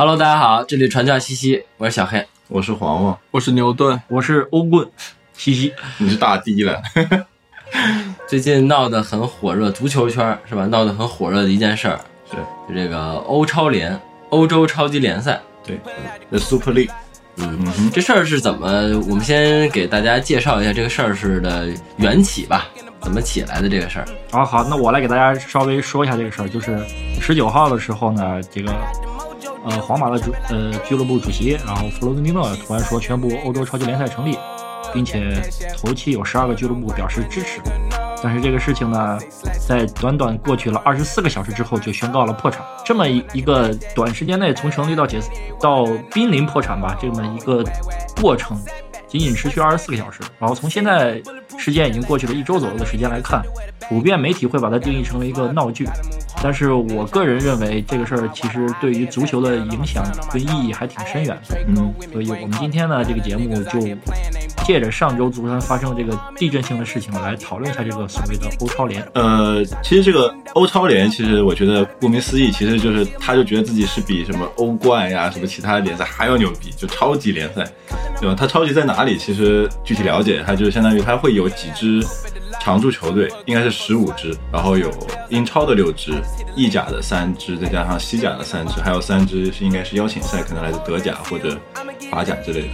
[0.00, 4.88] Hello，大家好，这里传教西西，我是小黑，我是黄黄，我是牛顿，我是欧棍，
[5.34, 6.80] 西西，你是大 D 了。
[8.26, 10.64] 最近闹得很火热，足球圈是吧？
[10.68, 12.00] 闹得很火热的一件事儿
[12.30, 12.36] 是
[12.66, 14.00] 就这个欧超联，
[14.30, 15.38] 欧洲超级联赛。
[15.66, 15.78] 对
[16.30, 16.88] ，The Super League。
[17.36, 18.66] 嗯嗯，这事儿是怎么？
[19.06, 22.68] 我们先给大家介绍一下这个事儿是的缘起吧，
[23.02, 24.08] 怎么起来的这个事儿？
[24.30, 26.82] 好好，那我来给大家稍微说一下这个事儿，就是
[27.20, 28.72] 十九号的时候呢，这个
[29.64, 34.38] 呃皇马的主呃俱乐部主席，然后弗洛伦蒂诺突然说宣布欧洲超级联赛成立，
[34.92, 35.42] 并且
[35.76, 37.60] 头期有十二个俱乐部表示支持。
[38.22, 39.18] 但是这个事情呢，
[39.66, 42.62] 在短短过去了二十四个小时之后就宣告了破产。
[42.84, 45.18] 这么一一个短时间内从成立到解
[45.58, 47.64] 到濒临破产吧，这么一个
[48.20, 48.58] 过程，
[49.08, 50.20] 仅仅持续二十四个小时。
[50.38, 51.22] 然后从现在
[51.56, 53.42] 时间已经过去了一周左右的时间来看，
[53.88, 55.86] 普遍媒体会把它定义成为一个闹剧。
[56.42, 60.02] 但是我个人认为，这个事儿其实对于足球的影响
[60.32, 61.58] 跟意义还挺深远的。
[61.66, 63.80] 嗯，所以我们今天呢，这个节目就
[64.64, 69.06] 借着上周足坛发生的这个地震性的事情来讨论一下这个所谓的欧超联。
[69.12, 77.70] 呃，其实这个欧超联，其实我觉得顾名思义，其实就是他就觉得自己是比什么欧冠呀、什么其他的联赛还要牛逼，就超级联赛，
[78.18, 78.34] 对吧？
[78.38, 79.18] 它超级在哪里？
[79.18, 82.02] 其实具体了解，它就相当于它会有几支
[82.60, 84.90] 常驻球队，应该是十五支，然后有
[85.30, 86.12] 英超的六支，
[86.54, 91.58] 意甲的三支，再加上西甲的三支，还有三支是应该是邀请赛，可能来自德甲或者
[92.10, 92.68] 法甲之类的。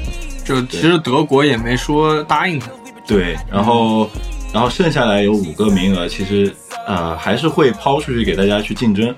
[0.45, 2.69] 就其实德国也没说答应他，
[3.07, 4.11] 对，然后
[4.53, 6.55] 然后剩下来有五个名额，其实
[6.87, 9.15] 呃还是会抛出去给大家去竞争。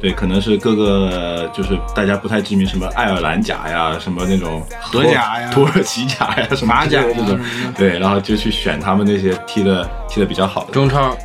[0.00, 7.38] 对，可能是各个就是大家不太知名，什么爱尔兰甲呀，什么那种荷甲呀土耳其甲呀，什么马甲这种。
[7.76, 10.72] 对，然后就去选他们那些踢的踢的比较好的。
[10.72, 11.16] 中超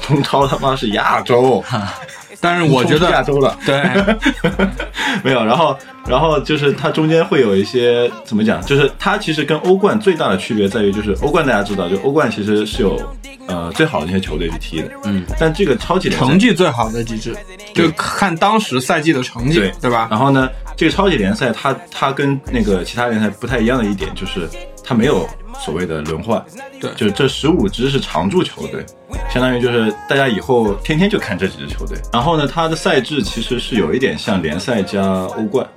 [0.00, 1.62] 中超他妈是亚洲，
[2.40, 3.56] 但是我觉冲出亚洲了。
[3.66, 3.82] 对，
[5.24, 13.00] 没有，然后然后就是它中间会有一些怎么讲，就是它其实跟欧冠最大的区别在于，就是欧冠大家知道，就欧冠其实是有
[13.46, 17.36] 呃最好的那些球队去踢的，嗯，但这个超级联赛成绩最好的机制，
[17.74, 20.06] 就看当时赛季的成绩对，对吧？
[20.10, 24.48] 然后呢，这个超级联赛它它跟那个其他联赛不太一样的一点就是
[24.88, 25.28] 它没有
[25.60, 26.42] 所谓的轮换，
[26.80, 26.90] 对。
[26.94, 28.82] 就这十五支是常驻球队，
[29.30, 31.98] 相当于就是大家以后天天就看这几支球队。
[32.10, 35.02] 然后呢，它的赛制其实是有一点像联赛加
[35.36, 35.68] 欧冠，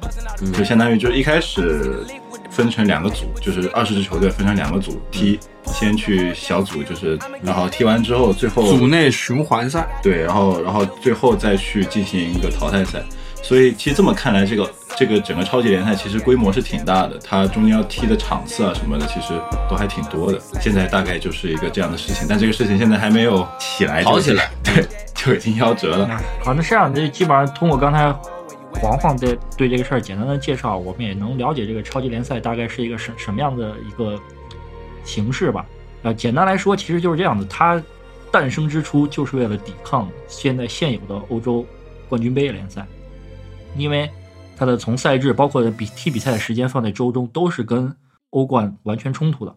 [0.58, 2.06] 就相当于就是一开始
[2.50, 13.04] 分成两个组，就是二十支球队分成两个组踢，先去小组，就是然后踢完之后最后组内循环赛，对，然后然后最后再去进行一个淘汰赛。
[13.41, 19.34] 所以其实这么看来，这个这个整个超级联赛其实规模是挺大的，它中间要踢的场次啊什么的，其实
[19.69, 20.40] 都还挺多的。
[20.62, 24.85] 现在大概就是一个这样的事情，但这个事情现在还没有起来，好起来，对，
[25.16, 26.07] 就已经夭折了。
[26.44, 28.13] 好，那这样，这基本上通过刚才
[28.79, 34.18] 黄黄对对这个事儿简单的介绍，我们也能了解这个超级联赛大概是一个什什么样的一个
[35.03, 35.66] 形式吧。
[36.03, 37.81] 呃，简单来说，其实就是这样子，它
[38.31, 41.66] 诞生之初就是为了抵抗现在现有的欧洲
[42.08, 42.85] 冠军杯联赛，
[43.76, 44.09] 因为
[44.56, 47.96] 它的从赛制包括比踢比赛的时间放在周中都是跟
[48.32, 49.56] 欧冠完全冲突的。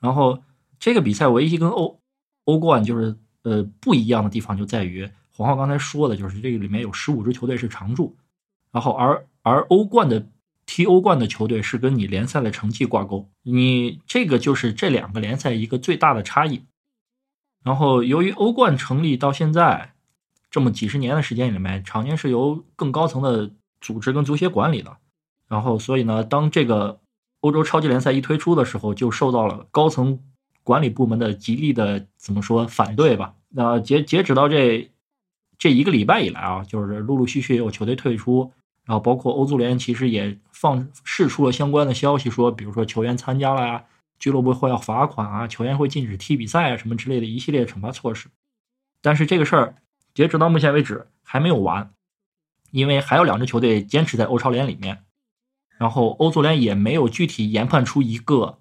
[0.00, 0.42] 然后
[0.78, 1.98] 这个比赛唯一跟欧
[2.44, 8.14] 欧冠就是呃不一样的地方就在于，黄浩刚才说的就是这个里面有十五支球队是常驻，
[8.70, 10.26] 然后而而欧冠的
[10.66, 16.64] 踢欧冠的球队是跟你联赛的成绩挂钩，你这个就是这两个联赛一个最大的差异。
[17.62, 19.93] 然后由于欧冠成立到现在
[20.54, 23.50] 这么几十年的时间里面，常年是由更高层的
[23.80, 24.96] 组织跟足协管理的，
[25.48, 27.00] 然后所以呢，当这个
[27.40, 30.20] 欧洲超级联赛一推出的时候，就受到了高层
[30.62, 33.34] 管理部门的极力的怎么说反对吧。
[33.48, 34.92] 那截截止到这
[35.58, 38.52] 这一个礼拜以来啊，就是陆陆续续有球队退出，
[38.84, 43.84] 然后包括欧足联其实也放释出了相关的消息，说比如说球员参加了呀，
[44.20, 48.28] 俱乐部会要罚款啊，球员会禁止踢比赛啊什么之类的一系列惩罚措施。
[49.02, 49.74] 但是这个事儿
[50.14, 51.92] 截止到目前为止还没有完，
[52.70, 55.02] 因为还有两支球队坚持在欧超联里面，
[55.76, 58.58] 然后欧足联也没有具体研判出一个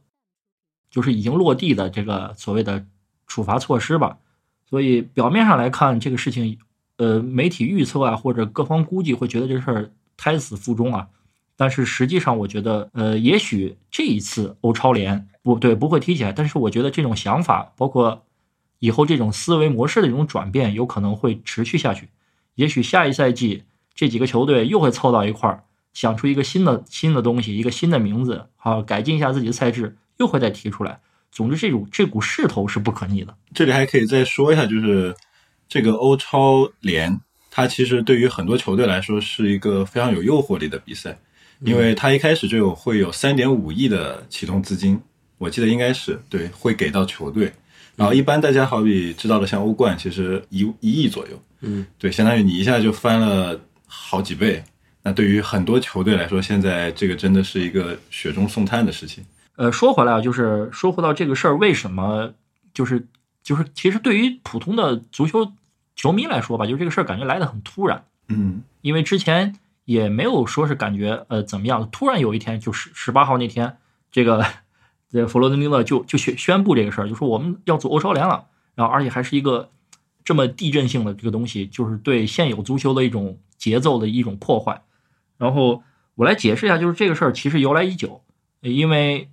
[0.89, 2.85] 就是已经落地的这个所谓的
[3.27, 4.17] 处罚措施吧。
[4.65, 6.57] 所以表面上来看，这个事情，
[6.97, 11.09] 呃，媒体预测啊，或者各方估计会觉得这事儿胎死腹中啊。
[11.55, 18.25] 但是实际上，我觉得，呃，也许这一次欧超联不对不会踢起来，但是我觉得这种想法，包括
[18.83, 22.09] 以后这种思维模式的一种转变，有可能会持续下去。
[22.55, 23.63] 也许下一赛季
[23.95, 25.63] 这几个球队又会凑到一块儿，
[25.93, 30.99] 想出一个新的新的东西，一个新的名字，好改进一下自己的赛制，又会再提出来。
[31.31, 33.33] 总之，这种这股势头是不可逆的。
[33.53, 35.15] 这里还可以再说一下，就是
[35.69, 37.17] 这个欧超联
[37.49, 41.17] 它其实对于很多球队来说是一个非常有诱惑力的比赛，
[41.61, 44.99] 因为它一开始就有会有三点五亿的启动资金，
[45.37, 47.49] 我记得应该是对，会给到球队。
[47.95, 54.63] 然后一般大家好比知道的，像欧冠其实一一亿左右，嗯，对，相当于你一下就翻了好几倍。
[55.03, 59.23] 那对于很多球队来说，现在这个真的是一个雪中送炭的事情。
[59.57, 62.33] 呃，说回来啊，就是说回到这个事儿，为什么
[62.73, 63.05] 就是
[63.43, 65.51] 就是其实对于普通的足球
[65.95, 69.53] 球迷来说吧，就是这个事儿感觉来的很突然，嗯因为之前
[69.85, 73.77] 也没有说是感觉呃怎么样，突然有一天就是十八号那天，
[74.11, 74.43] 这个
[75.13, 79.69] 这个弗洛伦蒂诺就就宣宣布这个事儿，就说我们要做欧超联了，然后而且还是一个
[80.25, 84.81] 这么地震性的这个东西，就是对现有足球的一种节奏的一种破坏。
[85.37, 85.83] 然后
[86.15, 88.23] 我来解释一下，就是这个事儿其实由来已久，
[88.61, 89.29] 呃因为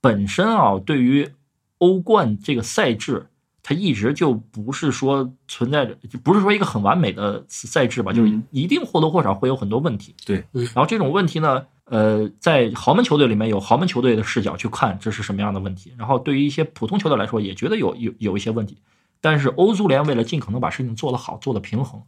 [0.00, 1.30] 本身啊，对于
[1.78, 3.28] 欧冠这个赛制，
[3.62, 10.14] 它一直就不是说存在着，就不是说一个很完美的赛制吧，就是嗯一定或多或少会有很多问题。
[10.24, 18.76] 对，然后这种问题呢，呃，在豪门球队里面有豪门球队的视角去看这是什么样的问题，然后对于一些普通球队来说，也觉得有有有一些问题。
[19.20, 22.02] 但是欧足联为了尽可能把事情做得好，做得平衡，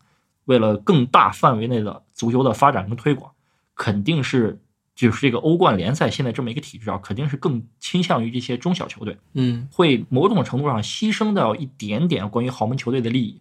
[0.45, 3.33] 为了更大范围内的足球的发展跟推广，
[3.75, 4.61] 肯定是
[4.95, 9.17] 就是这个欧冠联赛现在这么一个体制啊，肯定是更倾向于这些中小球队。
[9.33, 13.41] 嗯会某种程度上牺牲掉一点点关于豪门球队的利益，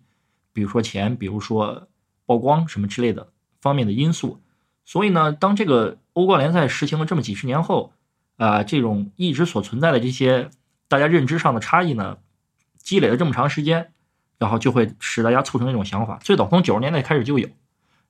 [0.54, 1.88] 比如说钱，比如说
[2.26, 3.28] 曝光什么之类的
[3.60, 4.40] 方面的因素。
[4.90, 7.92] 所以呢，当这个欧冠联赛实行了这么几十年后，
[8.38, 10.50] 啊、这种一直所存在的这些
[10.88, 12.18] 大家认知上的差异呢，
[12.76, 13.92] 积累了这么长时间，
[14.40, 16.18] 然后就会使大家促成一种想法。
[16.24, 17.48] 最早从九十年代开始就有，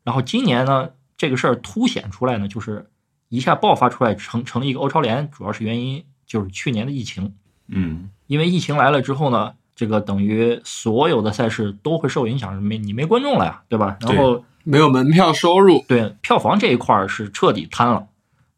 [0.06, 2.90] 然后今年呢，这个事儿凸显出来呢，就是
[3.28, 7.36] 一下爆发出来成成了一个欧超联，主要是原因就是去年的疫情。
[7.68, 13.98] 嗯因为疫情来了之后呢，这个等于所有的赛事都会受影响，没你没观众了呀，对吧？
[14.00, 18.08] 然后没有门票收入，对票房这一块儿是彻底瘫了。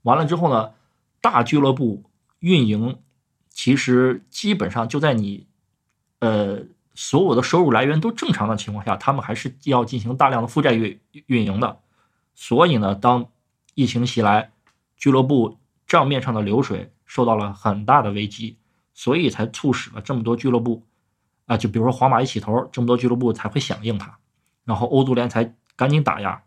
[0.02, 0.72] 完了之后呢，
[1.22, 2.04] 大俱乐部
[2.40, 3.00] 运营
[3.50, 5.48] 其实基本上就在你
[6.19, 6.63] 呃
[6.94, 11.80] 所有的收入来源都正常的情况下，他们还是要进行大量的负债运运营的。
[12.36, 13.28] 所以呢，当
[13.74, 14.52] 疫情袭来，
[14.98, 18.57] 俱乐部账面上的流水受到了很大的危机，
[18.94, 20.84] 所以才促使了这么多俱乐部
[21.46, 24.18] 啊，就比如说皇马一起头，这么多俱乐部才会响应它，
[24.66, 26.44] 然后欧足联才赶紧打压。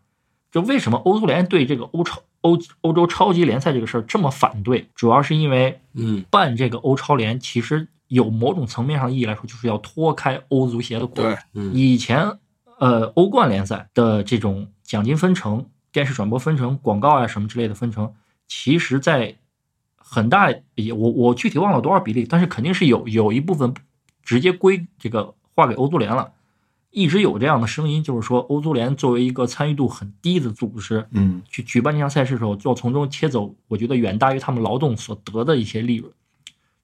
[0.51, 11.37] 就为什么欧足联对这个欧超欧欧洲超级联赛这个事儿这么反对，主要是因为嗯办这个欧超联，其实有某种层面上意义来说，就是要脱开欧足协的管。
[11.73, 12.39] 以前
[12.79, 18.13] 呃欧冠联赛的这种奖金分成、电视转播分成、广告啊什么之类的分成，
[18.47, 19.35] 其实在
[19.97, 23.73] 很大也我我具体忘了多少比例，但是肯定是有有一部分
[24.23, 26.31] 直接归这个划给欧足联了。
[26.95, 36.09] 一直有这样的声音，就是说欧足联作为一个参与度很低的组织，嗯去举办这项赛事的时候，就要从中切走，我觉得远大于他们劳动所得的一些利润。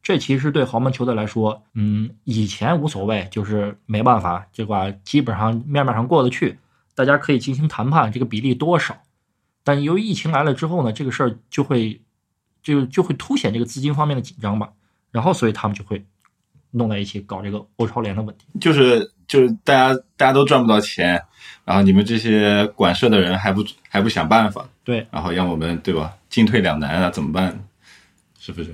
[0.04, 6.58] 这其实对豪门球队来说，嗯，以前无所谓，就是没办法，这个基本上面面上过得去，
[6.94, 9.02] 大家可以进行谈判，这个比例多少。
[9.64, 12.02] 但由于疫情来了之后呢，这个事儿就会
[12.62, 14.74] 就就会凸显这个资金方面的紧张吧，
[15.10, 16.06] 然后所以他们就会
[16.72, 18.46] 弄在一起搞这个欧超联的问题。
[18.60, 21.24] 就是就是大家大家都赚不到钱，
[21.64, 27.64] 然后你们这些管事的人还不还不想办法，对，然后让我们对吧进退两难啊，怎么办？
[28.40, 28.74] 是不是？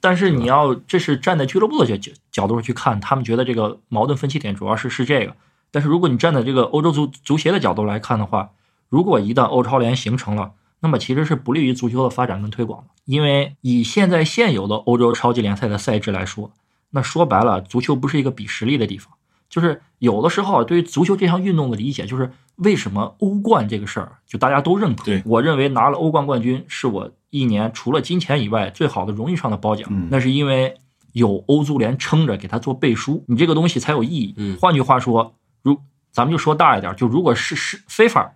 [0.00, 5.34] 但是你要这是站在俱乐部的角角角度去看，他们觉得这个矛盾分歧点主要是是这个。
[5.72, 8.50] 但是如果你站在这个欧洲足足协的角度来看的话，
[8.88, 12.88] 如果一旦欧超联形成了，那么其实是不利于足球的发展跟推广的。
[13.04, 16.52] 因为以现在现有的欧洲超级联赛的赛制来说，
[16.96, 19.12] 那说白了，足球不是一个比实力的地方。
[19.48, 25.04] 就是有的时候啊，对于足球这项运动的理解，就是为什么欧冠这个事儿，就大家都认可。
[25.24, 29.86] 我认为拿了欧冠冠军是我一年除了金钱以外最好的荣誉上的褒奖。
[29.90, 30.74] 嗯那是因为
[31.12, 34.34] 有欧足联撑着给他做背书，你这个东西才有意义。
[34.36, 35.78] 嗯换句话说，如
[36.10, 38.32] 咱们就说大一点，就如果是是非法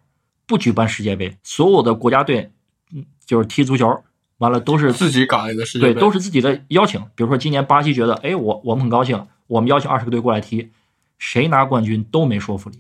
[0.47, 2.53] 不举办世界杯，所有的国家队，
[2.95, 4.03] 嗯，就是踢足球，
[4.41, 7.01] 完了都是自己搞一个世界对，杯，都是自己的邀请。
[7.15, 10.71] 比如说今年巴西觉得，哎，我我们很高兴，我们邀请二十个队过来踢，
[11.19, 12.79] 谁拿冠军都没说服力，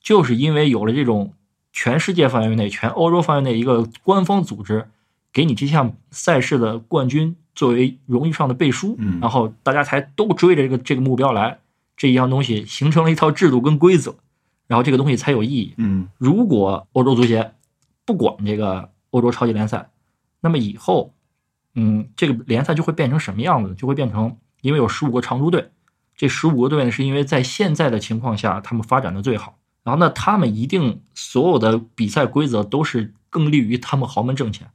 [0.00, 1.32] 就是因为有了这种
[1.72, 4.88] 全世界范围内、全欧洲范围内一个官方组织，
[5.32, 11.58] 给你这项赛事的冠军作为荣誉上的背书，嗯然后大家才都追着这个这个目标来，
[11.96, 14.14] 这一样东西形成了一套制度跟规则，
[14.66, 15.72] 然后这个东西才有意义。
[15.78, 17.52] 嗯如果欧洲足协
[18.04, 19.88] 不管这个欧洲超级联赛，
[20.46, 21.12] 那么以后，
[21.74, 23.74] 嗯，这个联赛就会变成什么样子呢？
[23.74, 25.70] 就会变成因为有十五个常驻队，
[26.16, 34.70] 这十五个队呢是因为在现在的情况下他们发展的最好，然后呢，他们一定所有的比赛规则都是更利于他们豪门挣钱，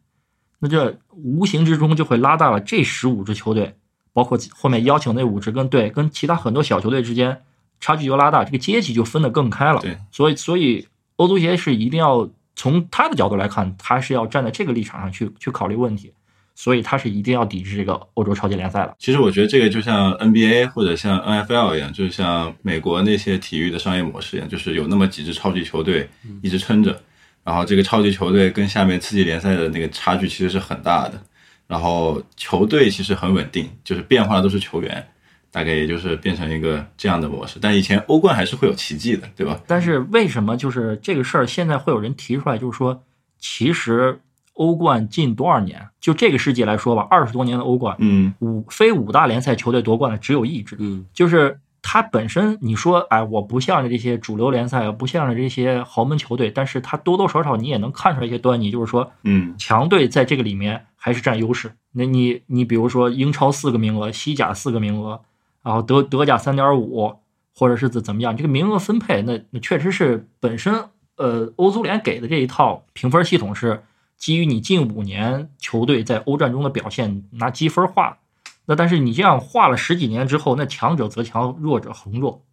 [0.60, 3.78] 那这无形之中就会拉大了这十五支球队，
[4.12, 7.42] 包括后面邀请那五支跟队跟其他很多小球队之间
[7.80, 9.80] 差距就拉大，这个阶级就分得更开了。
[9.80, 16.14] 对，所以所以欧足协是一定要从他的角度来看，他是要站在这个立场上去去考虑问题，
[16.54, 18.96] 所以他是一定要抵制这个欧洲超级联赛的。
[19.00, 26.08] 其实我觉得这个就像 NBA 或者像 NFL 一样，就是像美国那些体育的商业模式一样，就是有那么几支超级球队
[26.42, 27.02] 一直撑着，
[27.44, 31.20] 然后这个超级球队跟下面次级联赛的那个差距其实是很大的，
[31.68, 35.08] 然后球队其实很稳定，就是变化的都是球员，
[35.52, 37.60] 大概也就是变成一个这样的模式。
[37.62, 39.60] 但以前欧冠还是会有奇迹的，对吧？
[39.68, 43.04] 但是为什么就是这个事儿现在会有人提出来，就是说，
[43.38, 44.20] 其实
[44.54, 61.72] 欧冠近多少年，就这个世纪来说吧，二十多年的欧冠，嗯五非五大联赛球队夺冠的只有一支，嗯就是它本身你说，哎，我不向着这些主流联赛，不向着这些豪门球队，但是它多多少少你也能看出来一些端倪，就是说嗯强队在这个里面还是占优势。
[61.94, 65.20] 那你你比如说英超四个名额，西甲四个名额，
[65.64, 67.20] 然后德德甲三点五，
[67.56, 73.84] 或者是怎怎么样，这个名额分配，那那确实是本身呃欧足联给的这一套评分系统是
[74.18, 78.18] 基于你近五年球队在欧战中的表现拿积分化。
[78.66, 82.44] 那但是你这样划了十几年之后，那强者则强，弱者恒弱，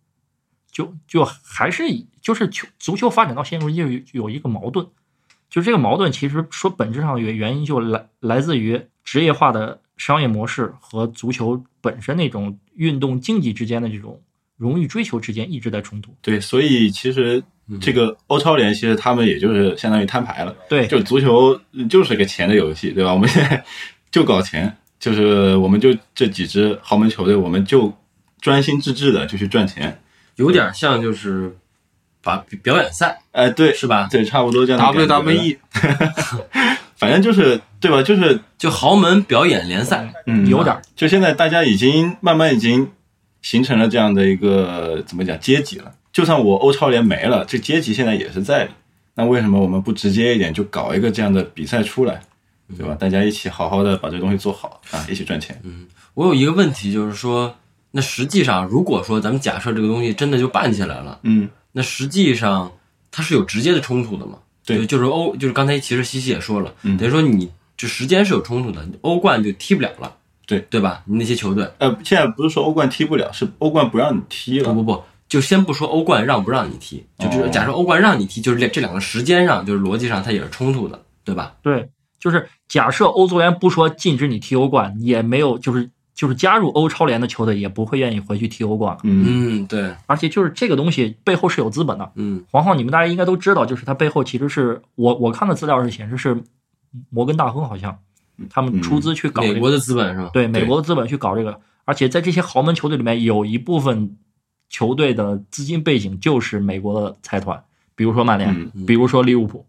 [0.71, 1.85] 就就还是
[2.21, 4.87] 就是球足球发展到现在就有有一个矛盾，
[5.49, 14.23] 就这个矛盾其实说本质上原原因就来来自于职业化的商业模式和足球本身那种运动竞技之间的这种
[14.57, 16.14] 荣誉追求之间一直在冲突。
[16.23, 17.43] 对，所以其实
[17.81, 20.57] 这个欧超联其实他们也就是相当于摊牌了。
[20.69, 23.12] 对，就足球就是个钱的游戏，对吧？
[23.12, 23.62] 我们现 在
[24.11, 27.93] 就搞钱，就是我们就这几支豪门球队，我们就
[28.40, 30.00] 专心致志的就去赚钱。
[30.37, 31.57] 有点像就是
[32.23, 34.09] 把表演赛哎，对，是吧？
[34.11, 34.95] 对，差不多这样。
[34.95, 35.59] WWE
[36.99, 38.02] 反正就是对吧？
[38.02, 42.90] 就是就豪门表演联赛，嗯，有点儿就现在大家已经慢慢已经
[43.40, 45.93] 形成了这样的一个怎么讲阶级了。
[46.12, 48.71] 就算我欧超联没了，这阶级现在也是在的。
[49.14, 52.21] 那为什么我们不直接一点就搞一个这样的比赛出来，
[52.76, 52.97] 对吧？
[52.99, 55.61] 大家一起好好的把这东西做好啊，一起赚钱。
[55.64, 57.55] 嗯我有一个问题，就是说，
[57.93, 62.73] 那实际上，如果说咱们假设这个东西真的就办起来了，嗯，那实际上
[63.12, 64.38] 它是有直接的冲突的嘛？
[64.68, 70.12] 对就就是欧，就是刚才其实西西也说了，嗯等于说你就时间是有冲突的，欧冠就踢不了了，
[70.46, 71.02] 对对吧？
[71.06, 74.72] 你那些球队，呃，现在不是说欧冠踢不了，是欧冠不让你踢了。
[74.72, 81.54] 不不不，就先不说欧冠让不让你踢，就就是哦假设欧冠让你踢，就是这这两个时间上，就是逻辑上它也是冲突的，对吧？
[81.62, 89.00] 对，就是假设欧足联不说禁止你踢欧冠，也没有就是就是加入欧超联的球队也不会愿意回去踢欧冠了。
[89.04, 89.60] 嗯。
[89.60, 92.10] 嗯，对，而且就是这个东西背后是有资本的。
[92.16, 92.44] 嗯。
[92.50, 96.42] 黄黄，你们大家应该都知道，就是它背后其实是我我看的资料是显示是
[97.08, 97.96] 摩根大通好像
[98.50, 100.30] 他们出资去搞这个，美国的资本是吧？
[100.32, 104.16] 对美国的资本去搞这个，而且在这些豪门球队里面有一部分
[104.68, 107.62] 球队的资金背景就是美国的财团，
[107.94, 108.84] 比如说曼联，嗯。
[108.87, 109.64] 比如说利物浦，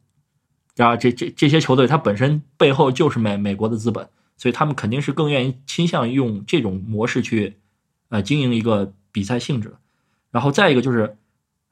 [0.75, 4.07] 然后这这这些球队它本身背后就是美美国的资本，
[4.39, 7.57] 所以他们肯定是更愿意倾向于用这种模式去
[8.07, 9.75] 呃经营一个比赛性质。
[10.31, 11.15] 然后再一个就是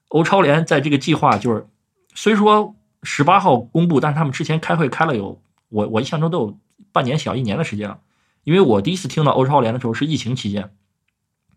[0.10, 1.66] 欧超联在这个计划就是
[2.14, 6.58] 虽说十八号公布，但是他们之前开会开了有我我印象中都有
[6.92, 8.00] 半年小一年的时间了。
[8.44, 10.74] 因为我第一次听到欧超联的时候是疫情期间，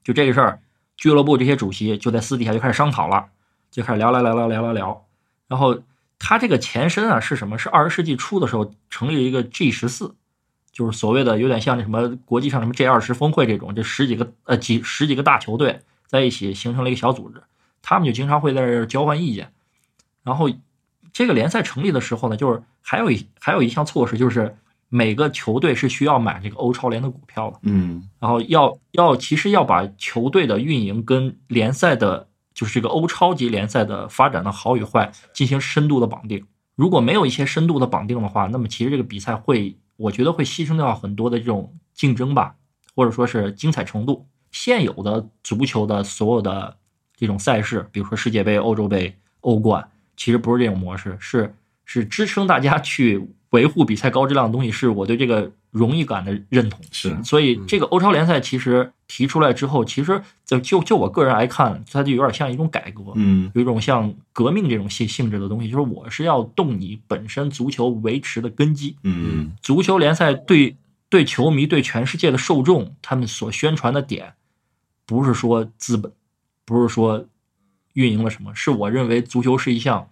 [0.03, 0.61] 就这个事儿，
[0.97, 3.27] 俱乐部这些主席就在私底下就开始商讨了，
[3.71, 5.07] 就开始聊聊聊聊聊聊聊。
[5.47, 5.83] 然后
[6.19, 7.59] 他这个前身啊是什么？
[7.59, 10.17] 是二十世纪初的时候成立了一个 G 十四，
[10.73, 17.43] 就是所谓的有点像那什么国际上什么 G 二十峰会这种，这十几个呃几十几个大球队在一起形成了一个小组织，
[17.83, 19.53] 他们就经常会在这儿交换意见。
[20.23, 20.51] 然后
[21.13, 24.57] 这个联赛成立的时候呢，就是还有一还有一项措施，就是
[24.89, 27.59] 每个球队是需要买这个欧超联的股票的。
[27.63, 36.47] 嗯然后要要其实要把球队的运营跟联赛的，就是这个欧超级联赛的发展的好与坏进行深度的绑定。
[36.77, 42.55] 如果没有一些深度的绑定的话，那么其实这个比赛会，我觉得会牺牲掉很多的这种竞争吧，
[42.95, 44.27] 或者说是精彩程度。
[44.51, 46.79] 现有的足球的所有的
[47.15, 51.55] 这种赛事，比如说世界杯、欧洲杯、欧冠，其实不是这种模式，是
[51.85, 56.81] 是支撑大家去维护比赛高质量的东西，是我对这个荣誉感的认同。
[56.91, 68.97] 是所以这个欧超联赛其实提出来之后，其实就就就我个人来看，它就有点像一种改革，嗯有一种像革命这种性性质的东西，就是我是要动你本身足球维持的根基。
[69.05, 70.77] 嗯足球联赛对
[71.09, 74.35] 对球迷、对全世界的受众，他们所宣传的点，
[75.07, 76.13] 不是说资本，
[76.65, 77.27] 不是说
[77.95, 78.55] 运营了什么？
[78.55, 80.09] 是我认为足球是一项，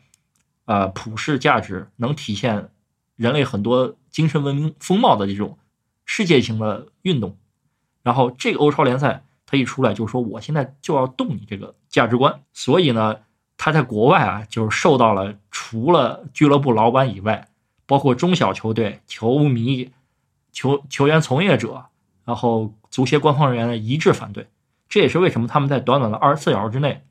[0.65, 2.69] 呃，普世价值，能体现
[3.19, 5.59] 人类很多精神文明风貌的这种
[6.05, 7.37] 世界性的运动。
[8.03, 12.41] 然后这个欧超联赛它一出来，就说我现在就要动你这个价值观。
[12.53, 13.17] 所以呢，
[13.57, 17.49] 它在国外啊，就是受到了除了俱乐部老板以外，
[17.87, 19.91] 包括中小球队、球迷、
[20.53, 21.87] 球球员从业者，
[22.25, 24.47] 然后足协官方人员的一致反对。
[24.89, 27.03] 这也是为什么他们在短短的二十四小时之内，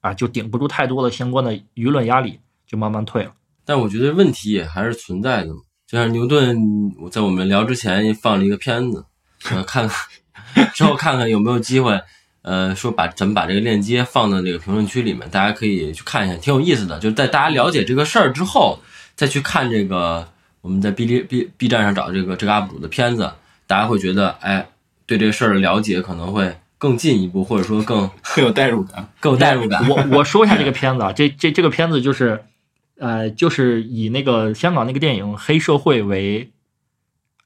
[0.00, 3.34] 啊，就顶不住太多的相关的舆论压力，就慢慢退了。
[3.64, 5.60] 但我觉得问题也还是存在的嘛。
[5.86, 6.56] 就像牛顿，
[7.00, 9.04] 我在我们聊之前放了一个片子，
[9.50, 12.00] 呃，看看之后看看有没有机会，
[12.42, 16.98] 呃，说把咱们把这个链接放到那个评论区里面，大家可以去看一下，挺有意思的。
[16.98, 18.78] 就是在大家了解这个事儿之后，
[19.14, 20.26] 再去看这个
[20.62, 23.30] 我们在 B 哩 B B 站上找这个这个 UP 主的片子，
[23.66, 24.66] 大家会觉得，哎，
[25.06, 29.06] 对这个事儿的了解可能会更进一步，或者说更更有代入感。
[29.20, 29.86] 更有代入感。
[29.88, 32.42] 我我说一下这个片子啊，这这这个片子就是，
[32.98, 36.50] 呃，就是以那个香港那个电影《黑社会》为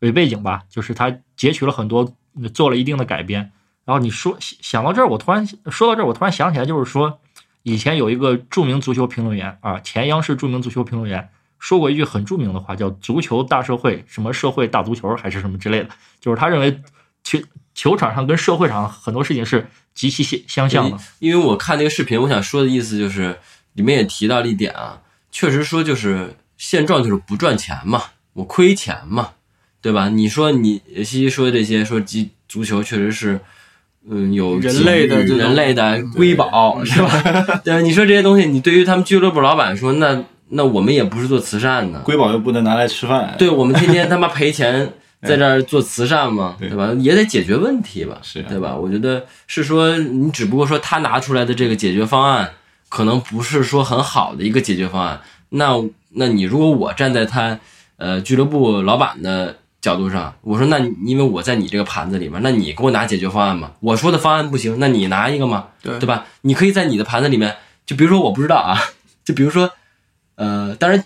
[0.00, 2.14] 为背景吧，就是他截取了很多，
[2.52, 3.52] 做了一定的改编。
[3.85, 7.21] 然后你说想到这儿，我突然说到这儿，我突然想起来，就是说
[7.62, 15.88] 以前有一个著名足球评论员啊，前央视著名足球评论员说过一句很著名的话，叫“足球大社会”，什么社会大足球还是什么之类的，
[16.21, 16.81] 就是他认为
[17.25, 17.38] 球
[17.75, 20.99] 球场上跟社会上很多事情是极其相相像的。
[21.19, 23.38] 因为我看那个视频，我想说的意思就是，
[23.73, 25.00] 里面也提到了一点啊，
[25.38, 28.02] 确实说就是现状就是不赚钱嘛，
[28.33, 29.28] 我亏钱嘛，
[29.80, 30.09] 对吧？
[30.09, 32.18] 你说你西西说这些，说足
[32.49, 33.38] 足球确实是，
[34.11, 37.12] 嗯，有人类的人类的瑰宝是吧？
[37.62, 44.92] 对，你说这些东西，你对于他们俱乐部老板说，那那我们也不是做慈善的，瑰宝又不能拿来吃饭，对我们天天他妈赔钱
[45.23, 46.92] 在这儿做慈善嘛，对对吧？
[46.99, 48.75] 也得解决问题吧，是啊对吧？
[48.75, 52.50] 我觉得是说你只不过说他拿出来的这个解决方案，
[52.88, 55.21] 可能不是说很好的一个解决方案。
[55.50, 55.73] 那
[56.11, 57.59] 那你如果我站在他
[57.97, 63.73] 呃俱乐部老板的角度上，我说那因为我在你这个盘子里面，那你给我拿解决方案嘛？
[63.80, 66.26] 我说的方案不行，那你拿一个嘛，对对吧？
[66.43, 68.78] 你可以在你的盘子里面，就比如说我不知道啊，
[69.25, 69.71] 就比如说
[70.34, 71.04] 呃，当然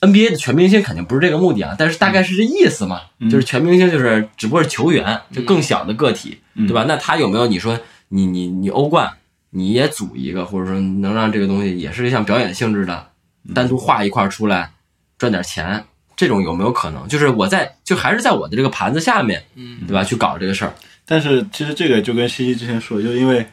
[0.00, 6.84] NBA 的全明星肯定不是这个目的啊，但是大概是这意思嘛，就是全明星就是只不过是球员，就更小的个体，嗯对吧？
[6.86, 9.10] 那他有没有你说你你你欧冠
[9.56, 13.06] 你也组一个，或者说能让这个东西也是像表演性质的，
[13.54, 14.72] 单独画一块出来
[15.16, 15.84] 赚点钱，
[16.16, 17.06] 这种有没有可能？
[17.06, 19.86] 就是我在就还是在我的这个盘子下面，嗯。
[19.86, 20.02] 对吧？
[20.02, 20.74] 去搞这个事儿，
[21.06, 23.46] 但是其实这个就跟西西之前说的，就是因为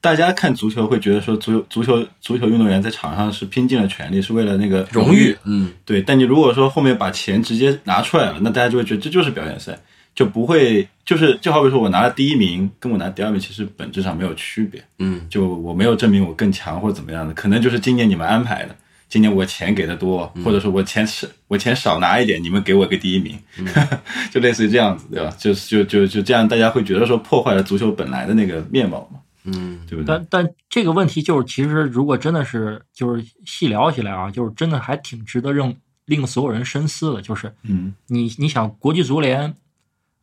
[0.00, 9.78] 大家看足球会觉得说足球足球足球运动员在场上是拼尽了全力，是为了那个荣誉，嗯，对，但你如果说后面把钱直接拿出来了，那大家就会觉得这就是表演赛，
[10.14, 18.76] 就不会就是就好比说我拿了第一名，跟我拿第二名其实本质上没有区别，嗯，就我没有证明我更强或者怎么样的，可能就是今年你们安排的，
[19.08, 23.38] 今年我钱给的多，或者说我钱少我钱少拿一点，你们给我个第一名，
[24.30, 25.34] 就类似于这样子，对吧？
[25.38, 30.06] 就是就就就这样，大家会觉得说破坏了足球本来的那个面貌嘛，嗯，对不对？
[30.06, 37.20] 但但这个问题就是，其实如果真的是就是细聊起来啊，就是真的还挺值得让令所有人深思的。
[37.20, 39.54] 就是嗯你你想，国际足联，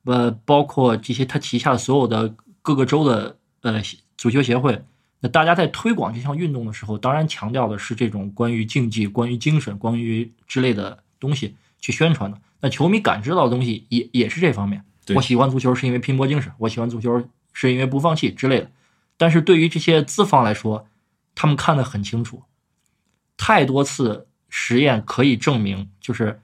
[0.06, 3.82] 呃，包括这些他旗下所有的各个州的呃
[4.18, 4.84] 足球协会，
[5.20, 12.40] 那大家在推广这项运动的时候，当然强调的是这种关于竞技、关于精神、关于之类的东西去宣传的。
[12.62, 14.84] 那球迷感知到的东西也也是这方面。
[15.16, 18.70] 我喜欢足球是因为拼搏精神，我喜欢足球是因为不放弃之类的。
[19.18, 20.88] 但是对于这些资方来说，
[21.36, 22.44] 他们看得很清楚，
[23.38, 26.42] 太多次实验可以证明，就是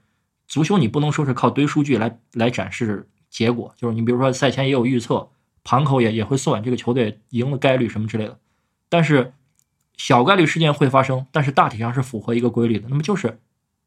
[0.48, 5.28] 足球你不能说是靠堆数据来来展示结果，就是你比如说赛前也有预测，
[5.62, 8.38] 盘口也也会算这个球队赢的概率什么之类的，
[8.88, 9.34] 但是
[9.98, 13.38] 小概率事件会发生，但是大体上是符合一个规律的，那么就是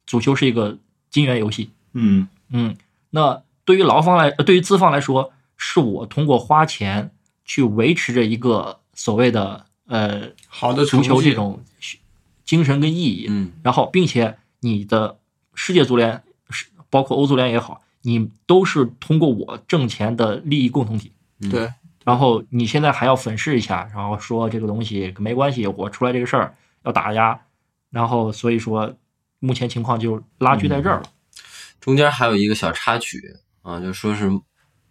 [0.05, 0.77] 足球是一个
[1.09, 2.27] 金元游戏，嗯。
[2.51, 2.75] 嗯，
[3.09, 7.11] 那对于劳方来，呃对于资方来说，是我通过花钱
[7.45, 11.63] 去维持着一个所谓的呃好的足球这种
[12.45, 15.17] 精神跟意义，嗯，然后并且你的
[15.55, 21.11] 世界足联是包括欧足联也好，你都是通过我挣钱的利益共同体。
[21.51, 21.71] 对，
[22.03, 27.39] 然后你现在还要粉饰一下，然后说这个东西没关系，我出来这个事儿要打压，
[27.89, 28.95] 然后所以说
[29.39, 31.03] 目前情况就拉锯在这儿了。
[31.79, 33.21] 中间还有一个小插曲
[33.61, 34.29] 啊，就说是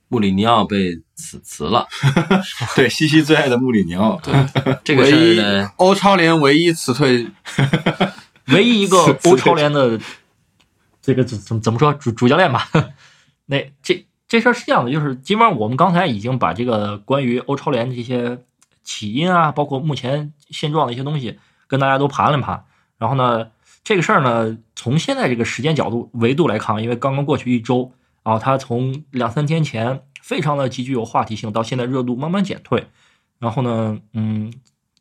[0.08, 1.86] 穆里尼奥被辞辞了，
[2.74, 4.32] 对，西西最爱的穆里尼奥，对
[4.82, 7.26] 这个事唯一儿呢，欧超联唯一辞退，
[8.48, 10.00] 唯一一个欧超联的
[11.08, 12.68] 这个怎怎怎么说主主教练吧？
[13.46, 18.44] 那这这事儿是这样的，就是基本上我们刚才已经把这个关于欧超联这些
[18.82, 22.62] 起因啊，包括目前现状的一些东西，跟大家都盘了盘。
[22.98, 23.50] 然后呢，
[23.82, 27.90] 这个事儿呢，从现在这个时间角度维度来看，因为刚刚过去一周
[28.22, 32.88] 啊，它从两三天前非常的极具有话题性，到现在热度慢慢减退。
[33.38, 34.52] 然后呢，嗯，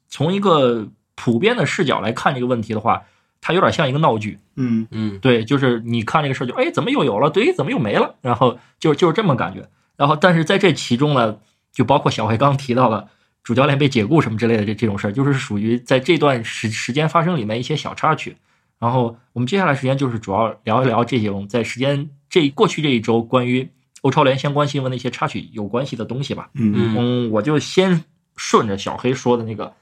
[0.08, 3.04] 从一个普遍的视角来看这个问题的话，
[3.42, 4.40] 它有点像一个闹剧。
[4.56, 7.30] 嗯嗯对，就是你看这个事儿就哎，怎么又有了？
[7.30, 8.16] 对，怎么又没了？
[8.22, 9.70] 然后就就是这么感觉。
[9.96, 11.40] 然后，但是在这其中呢，
[11.72, 13.10] 就包括小黑刚刚提到了
[13.44, 18.38] 主教练被解雇什么之类的这这种事儿，就是属于在这段时时间发生里面一些小插曲。
[18.80, 23.68] 然后我们接下来时间就是主要聊一聊这种在时间这过去这一周关于
[24.02, 26.52] 欧超联相关新闻的一些插曲有关系的东西吧。
[26.54, 28.04] 嗯嗯嗯，我就先
[28.36, 29.74] 顺着小黑说的那个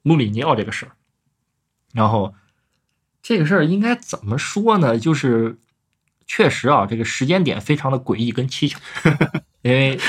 [0.00, 0.92] 穆里尼奥这个事儿，
[1.92, 2.32] 然后
[3.28, 4.98] 这个事儿应该怎么说呢？
[4.98, 5.58] 就是
[6.26, 8.78] 确实啊，这个时间点非常的诡异跟蹊跷，
[9.60, 10.00] 因为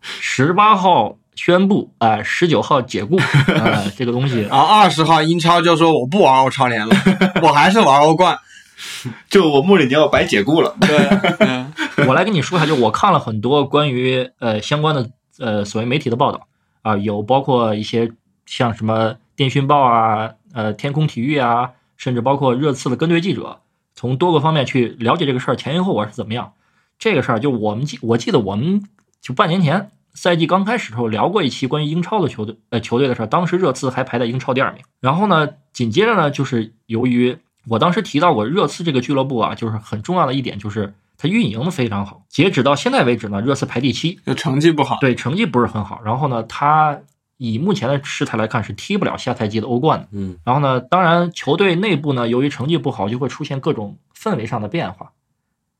[0.00, 6.96] 十八号宣布，啊十九号解雇，啊、这个东西 然后二十号英超就说我不玩欧超联了，
[7.42, 8.38] 我还是玩欧冠。
[9.28, 10.74] 就我穆里尼奥白解雇了。
[10.80, 10.96] 对，
[11.40, 11.70] 嗯
[12.08, 16.48] 我来跟你说一下，就我看了很多关于呃相关的呃所谓媒体的报道
[16.80, 18.10] 啊、有包括一些
[18.46, 23.60] 像什么电讯报啊、呃天空体育啊，甚至包括热刺的跟队记者，
[23.94, 26.54] 从多个方面去了解这个事儿前因后果是怎么样。
[26.98, 28.82] 这个事儿就我们记我记得我们
[29.20, 34.82] 就半年前赛季刚开始的时候聊过一期关于英超的球队呃球队的事儿，当时热刺还排在英超第二名。
[34.98, 37.38] 然后呢，紧接着呢，就是由于
[37.68, 42.24] 我当时提到过热刺这个俱乐部啊，就是很重要的一点就是它运营的非常好。
[42.28, 44.98] 截止到现在为止呢，热刺排第七，就成绩不好。
[45.00, 46.00] 对成绩不是很好。
[46.04, 46.98] 然后呢，它
[47.44, 50.08] 以目前的事态来看是踢不了下赛季的欧冠的。
[50.12, 55.12] 嗯然后呢，当然球队内部呢，由于成绩不好，就会出现各种氛围上的变化。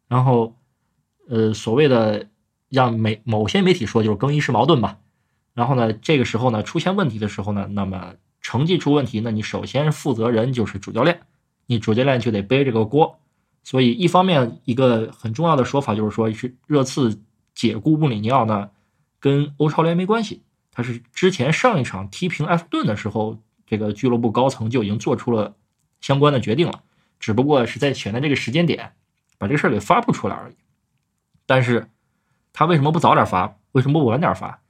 [0.08, 0.56] 然后，
[1.28, 2.26] 呃，所谓的
[2.68, 4.98] 让媒某些媒体说就是更衣室矛盾吧。
[5.54, 11.20] 然后呢，这个时候呢出现问题的时候呢，那么成绩出问题，那你首先负责人就是主教练，
[11.66, 13.20] 你主教练就得背这个锅。
[13.62, 17.20] 所以一方面一个很重要的说法就是说，是热刺
[17.54, 18.70] 解雇穆里尼奥呢，
[19.20, 25.54] 跟欧超联没关系，他是之前上一场踢平埃弗顿的时候，这个俱乐部高层就已经做出了
[26.00, 26.82] 相关的决定了，
[27.20, 28.94] 只不过是在选在这个时间点
[29.38, 30.56] 把这个事儿给发布出来而已。
[31.46, 31.90] 但是
[32.52, 33.56] 他为什么不早点发？
[33.72, 34.60] 为什么不晚点发？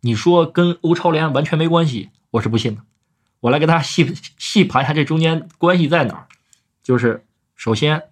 [0.00, 2.82] 你说跟欧超联完全没关系，我是不信的。
[3.40, 6.26] 我来给大家细细盘一下这中间关系在哪儿。
[6.82, 8.04] 就是首先，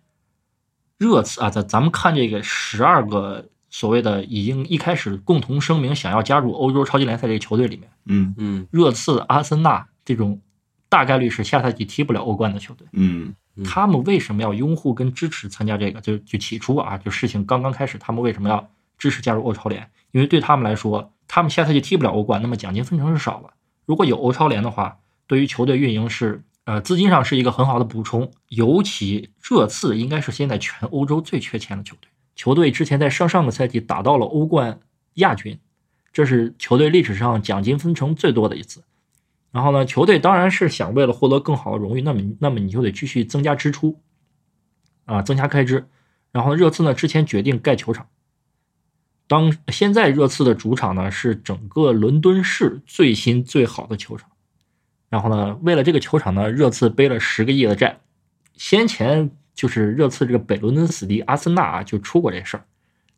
[0.98, 10.40] 热刺啊，咱咱们看这个十二个所谓的已经一开始共同声明想要加入欧洲超级联赛这个球队里面，嗯嗯热刺、阿森纳这种
[10.88, 16.00] 大概率是下赛季踢不了欧冠的球队，嗯嗯他们为什么要拥护跟支持参加这个？
[16.00, 19.90] 就就起初啊，就事情刚刚开始，他们为什么要支持加入欧超联？
[20.12, 23.50] 因为对他们来说，他们下赛季踢不了欧冠，那么奖金分成是少了。
[23.84, 28.30] 如果有欧超联的话，对于球队运营是呃资金上是一个很好的补充。
[28.48, 34.78] 尤其热刺应该是现在全欧洲最缺钱的球队，球队之前在上上个赛季打到了欧冠
[35.14, 35.58] 亚军，
[36.12, 38.84] 这是球队历史上奖金分成最多的一次。
[39.50, 44.00] 然后呢，球队当然是想为了获得更好的荣誉，那么那么你就得继续增加支出，
[45.04, 45.88] 啊，增加开支。
[46.30, 48.06] 然后热刺呢，之前决定盖球场，
[49.26, 54.30] 当现在热刺的主场呢是整个伦敦市最新最好的球场。
[55.08, 57.98] 然后呢，为了这个球场呢，热刺背了十个亿的债。
[58.54, 62.62] 先前就是热刺这个北伦敦死敌阿森纳啊，就出过这事儿，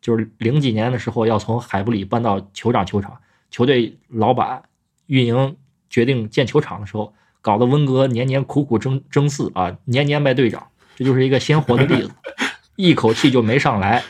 [0.01, 4.63] 就是零几年的时候要从海布里搬到酋长球场，球队老板
[5.05, 5.55] 运营
[5.87, 12.11] 决定建球场的时候，搞得温格年年苦苦争争四啊，年年卖队长，这就是一个鲜活的例子，
[12.75, 14.01] 一口气就没上来，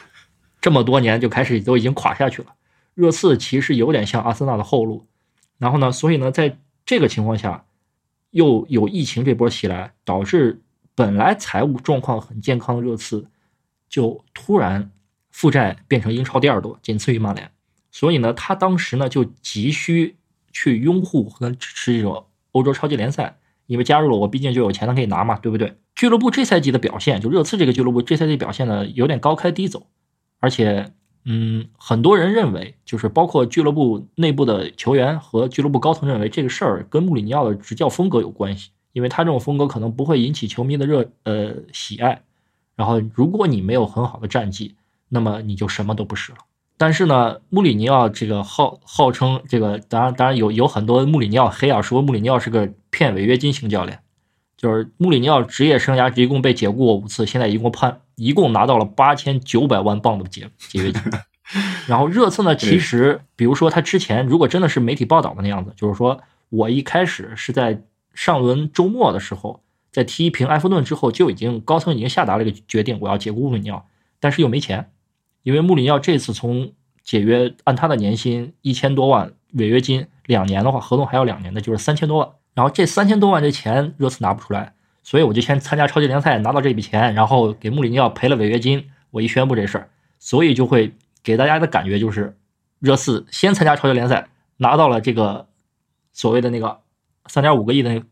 [0.61, 2.55] 这么多年就开始都已经垮下去了。
[2.93, 5.05] 热刺其实有点像阿森纳的后路，
[5.57, 7.65] 然后呢，所以呢，在这个情况下，
[8.29, 10.61] 又有疫情这波袭来，导致
[10.95, 13.27] 本来财务状况很健康的热刺，
[13.89, 14.91] 就突然
[15.29, 17.51] 负债变成英超第二多，仅次于曼联。
[17.91, 20.15] 所以呢，他当时呢就急需
[20.51, 25.77] 去拥护和支持这种欧洲超级联赛，因为加入了我，毕竟就有钱他可以拿嘛，对不对？
[25.93, 29.87] 俱乐部这赛季的表现，就热刺这个俱乐部这赛季表现呢有点高开低走，
[30.39, 30.93] 而且，
[31.25, 42.21] 嗯，很多人认为，就是包括俱乐部内部的球员和俱乐部高层认为，这个事儿跟穆里尼奥的执教风格有关系，因为他这种风格可能不会引起球迷的热呃喜爱。
[42.75, 44.75] 然后，如果你没有很好的战绩，
[45.09, 46.39] 那么你就什么都不是了。
[46.77, 53.99] 但是呢，穆里尼奥这个号号称这个，当然当然有有很多穆里尼奥黑啊，说穆里尼奥是个骗违约金型教练，
[54.57, 61.01] 就是穆里尼奥职业生涯一共被解雇过五次，现在一共判一共拿到了八千九百万镑的解解约金。
[61.85, 73.85] 然后热刺呢，其实比如说他之前如果真的是媒体报道的那样子，就是说我一开始是在上轮周末的时候，在踢一平埃弗顿之后，就已经高层已经下达了一个决定，我要解雇穆里尼奥，
[74.19, 74.91] 但是又没钱，
[75.43, 76.71] 因为穆里尼奥这次从
[77.03, 82.29] 解约，按他的年薪一千多万，违约金两年的话，合同还要两年的，就是三千多万。
[82.53, 88.89] 然后这三千多万这钱热刺拿不出来，所以我就先参加超级联赛拿到这笔钱，然后给穆里尼奥赔了违约金。
[89.11, 92.37] 我一宣布这事儿，所以就会给大家的感觉就是，
[92.79, 95.47] 热刺先参加超级联赛，拿到了这个
[96.13, 96.79] 所谓的那个
[97.27, 98.03] 三点五个亿的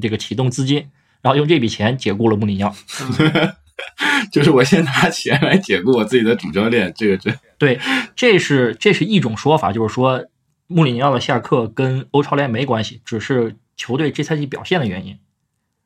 [0.00, 0.88] 这个启动资金，
[1.22, 2.74] 然后用这笔钱解雇了穆里尼奥。
[4.30, 7.80] 就是我先拿钱来解雇我自己的主教练，这个这对，
[8.14, 10.24] 这是这是一种说法，就是说
[10.68, 15.18] 穆里尼奥的下课跟欧超联没关系，只是球队这赛季表现的原因。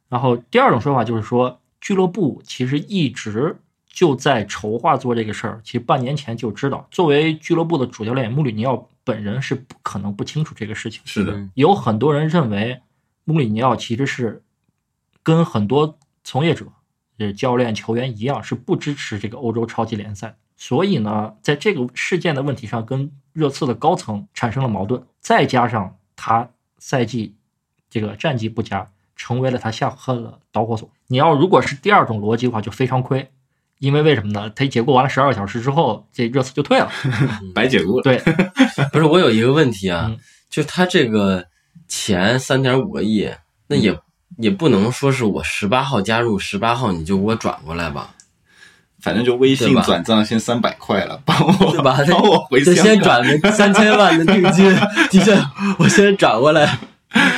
[0.09, 3.57] 然后第二种说法就是说，俱乐部其实一直
[3.99, 6.87] 就在筹划做这个事儿，其实半年前就知道。
[6.89, 11.03] 作为俱乐部的主教练，穆里尼奥本人是不可能不清楚这个事情。
[11.05, 12.81] 是的，嗯有很多人认为，
[13.25, 14.41] 穆里尼奥其实是
[15.25, 16.65] 跟很多从业者、
[17.19, 20.37] 呃教练、球员一样，是不支持这个欧洲超级联赛。
[20.57, 27.35] 所以呢，在这个事件的问题上，跟热刺的高层产生了矛盾，再加上他赛季
[27.91, 30.89] 这个战绩不佳，成为了他下课的导火索。
[31.09, 33.29] 你要如果是第二种逻辑的话，就非常亏。
[33.79, 34.51] 因为为什么呢？
[34.55, 36.91] 他解雇完了十二个小时之后，这热刺就退了。
[37.55, 38.03] 白解雇了。
[38.03, 38.19] 对，
[38.93, 40.19] 不是，我有一个问题啊，嗯
[40.51, 41.45] 就他这个
[41.87, 43.31] 钱三点五个亿，
[43.69, 43.99] 那也、嗯
[44.37, 48.11] 也不能说是我十八号加入，十八号你就给我转过来吧，
[49.03, 51.99] 反正就微信吧转账先三百块了，帮我对吧？
[52.09, 52.85] 帮我回就香港。
[52.87, 54.71] 先转个三千万的定金，
[55.11, 55.37] 的确，
[55.79, 56.79] 我先转过来，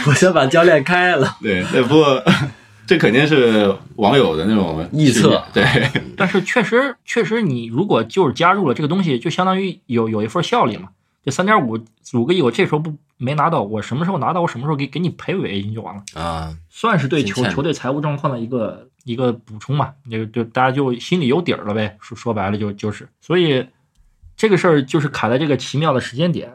[0.07, 1.37] 我先把教练开了。
[1.41, 2.23] 对，那，不过
[2.91, 5.65] 这肯定是网友的那种臆测对，
[6.19, 10.89] 但是确实，确实，你如果就是加入了这个东西，就相当于有有一份效力嘛。
[11.25, 11.79] 这三点五
[12.15, 19.93] 五个亿，我这时候不没拿到，我什么时候拿到，我什么时候给给你赔违约金就完了，啊，算是对球球队财务状况的一个一个补充嘛。
[20.11, 21.97] 这个就大家就心里有底儿了呗。
[22.01, 23.65] 说说白了就就是，所以
[24.37, 26.53] 这个事儿就是卡在这个奇妙的时间点，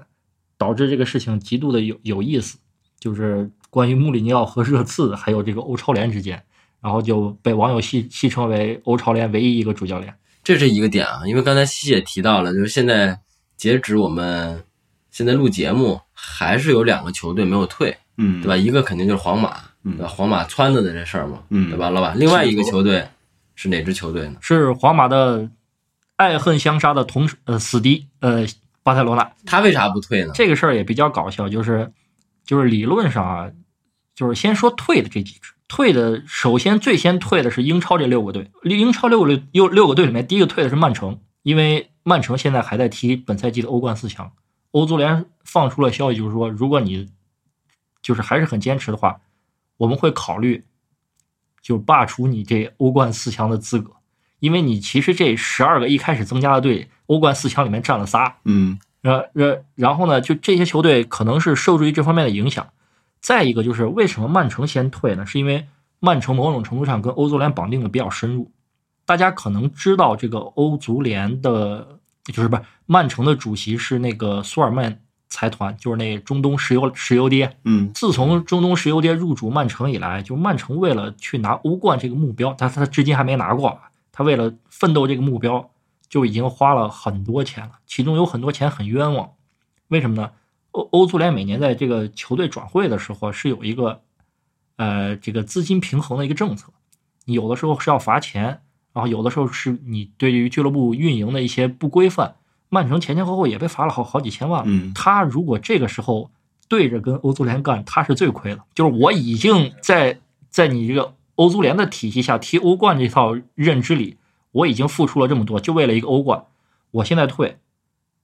[0.57, 2.57] 导致这个事情极度的有有意思，
[2.99, 6.41] 就是关于穆里尼奥和热刺还有这个欧超联之间，
[6.81, 10.15] 然后就被网友戏戏称为欧超联唯一一个主教练。
[10.45, 13.19] 这是一个点啊，因为刚才西也提到了，就是现在
[13.57, 14.63] 截止我们
[15.11, 18.55] 现在录节目，还是有两个球队没有退，嗯，对吧？
[18.55, 20.07] 一个肯定就是皇马，嗯对吧？
[20.07, 22.17] 皇马撺掇的这事儿嘛，嗯对吧，老板？
[22.17, 23.05] 另外一个球队
[23.55, 24.37] 是哪支球队呢？
[24.39, 25.49] 是皇马的
[26.15, 28.45] 爱恨相杀的同呃死敌呃
[28.83, 29.29] 巴塞罗那。
[29.45, 30.31] 他为啥不退呢？
[30.33, 31.91] 这个事儿也比较搞笑，就是
[32.45, 33.51] 就是理论上啊，
[34.15, 44.31] 就是先说退的这几支，退的首先最先退的是英超这六个队，英超六个六六六个队里面第一个退的是曼城，因为曼城现在还在踢本赛季的欧冠四强，
[44.71, 47.09] 欧足联放出了消息，就是说如果你
[48.01, 49.19] 就是还是很坚持的话，
[49.77, 50.63] 我们会考虑
[51.61, 53.91] 就罢除你这欧冠四强的资格，
[54.39, 58.79] 因为你其实这十二个一开始增加的队，欧冠四强里面占了仨，嗯。
[59.01, 62.67] 然然然后呢，就这些球队可能是受制于这方面的影响。
[63.25, 65.25] 再一个就是为什么曼城先退呢？
[65.25, 65.65] 是因为
[65.99, 68.51] 曼城某种程度上跟欧足联绑定的比较深入。
[69.03, 77.57] 大家可能知道这个欧足联的，就是不是曼城的主席是那个苏尔曼财团，就是那中东石油石油爹。
[77.63, 83.89] 嗯自从中东石油爹入主曼城以来，就曼城为了去拿欧冠这个目标，他他至今还没拿过啊。
[84.11, 85.71] 他为了奋斗这个目标，
[86.07, 89.31] 就已经花了很多钱了，其中有很多钱很冤枉。
[89.87, 90.29] 为什么呢？
[90.75, 94.01] 欧欧足联每年在这个球队转会的时候是有一个，
[94.75, 96.73] 呃，这个资金平衡的一个政策，
[97.23, 98.61] 你有的时候是要罚钱，
[98.93, 102.35] 然后有的时候是你对于俱乐部运营的一些不规范。
[102.67, 104.65] 曼城前前后后也被罚了好好几千万了。
[104.67, 106.29] 嗯他如果这个时候
[106.67, 108.63] 对着跟欧足联干，他是最亏的。
[108.73, 114.17] 就是我已经在在你这个欧足联的体系下踢欧冠这套认知里，
[114.51, 116.43] 我已经付出了这么多，就为了一个欧冠，
[116.91, 117.59] 我现在退，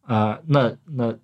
[0.06, 1.16] 呃，那那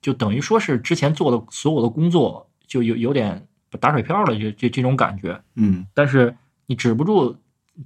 [0.00, 3.46] 就等于说是之前做的所有的工作就有有点
[3.78, 5.40] 打水漂了，就就这种感觉。
[5.56, 6.34] 嗯但是
[6.66, 7.36] 你止不住，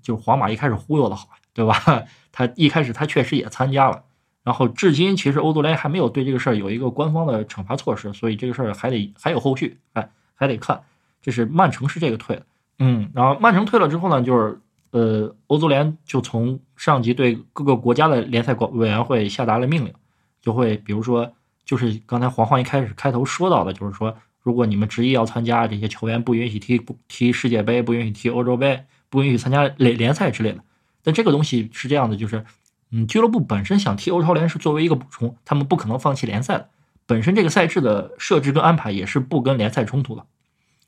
[0.03, 2.05] 就是皇马一开始忽悠的好，对吧？
[2.33, 4.05] 他一开始他确实也参加了，
[4.43, 10.83] 然后至今其实欧足联还没有对这个事儿有一个官方的惩罚措施，所以这个事儿还得还有后续，哎，还得看。
[11.23, 12.47] 这是曼城是这个退的，
[12.79, 19.95] 嗯，然后曼城退了之后呢，就是呃，欧足联就从上级对各个国家的联赛管委员会下达了命令，
[20.43, 21.33] 就会比如说，
[21.65, 30.63] 就是刚才黄黄一开始开头说到的，就是说，如果你们执意要参加，这些球员不允许踢不踢世界杯，不允许踢欧洲杯，不允许参加联联赛之类的。
[31.03, 32.45] 但这个东西是这样的，就是，
[32.91, 36.71] 嗯，俱乐部本身想踢欧超联是作为一个补充，他们不可能放弃联赛的。
[37.07, 40.25] 本身这个赛制的设置跟安排也是不跟联赛冲突的，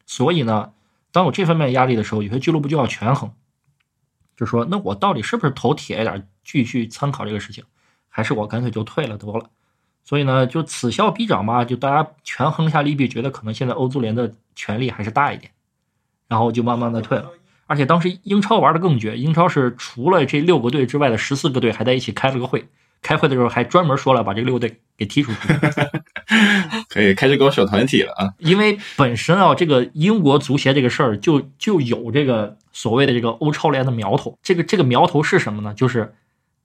[0.07, 0.73] 所以呢，
[1.13, 3.33] 当有这方面压力的时候，有些俱乐部就要权衡，
[4.37, 7.65] 就说那我到底是不是头铁一点，继续参考这个事情，
[8.09, 9.51] 还是我干脆就退了得了。
[10.07, 15.51] 所以呢，就此消彼长嘛，就大家权衡一下利弊，觉得可能现在欧足联的权力还是大一点，
[16.29, 17.29] 然后就慢慢的退了。
[17.67, 22.69] 而且当时英超玩的更绝，英超是除了这六个队之外的十四个队还在一起开了个会，
[23.03, 25.39] 开会的时候还专门说了把这六个队给踢出去，
[26.89, 28.33] 可以开始搞小团体了啊！
[28.39, 34.39] 因为本身啊，这个英国足协这个事儿就就有这个所谓的这个欧超联的苗头。
[34.41, 35.75] 这个这个苗头是什么呢？
[35.75, 36.15] 就是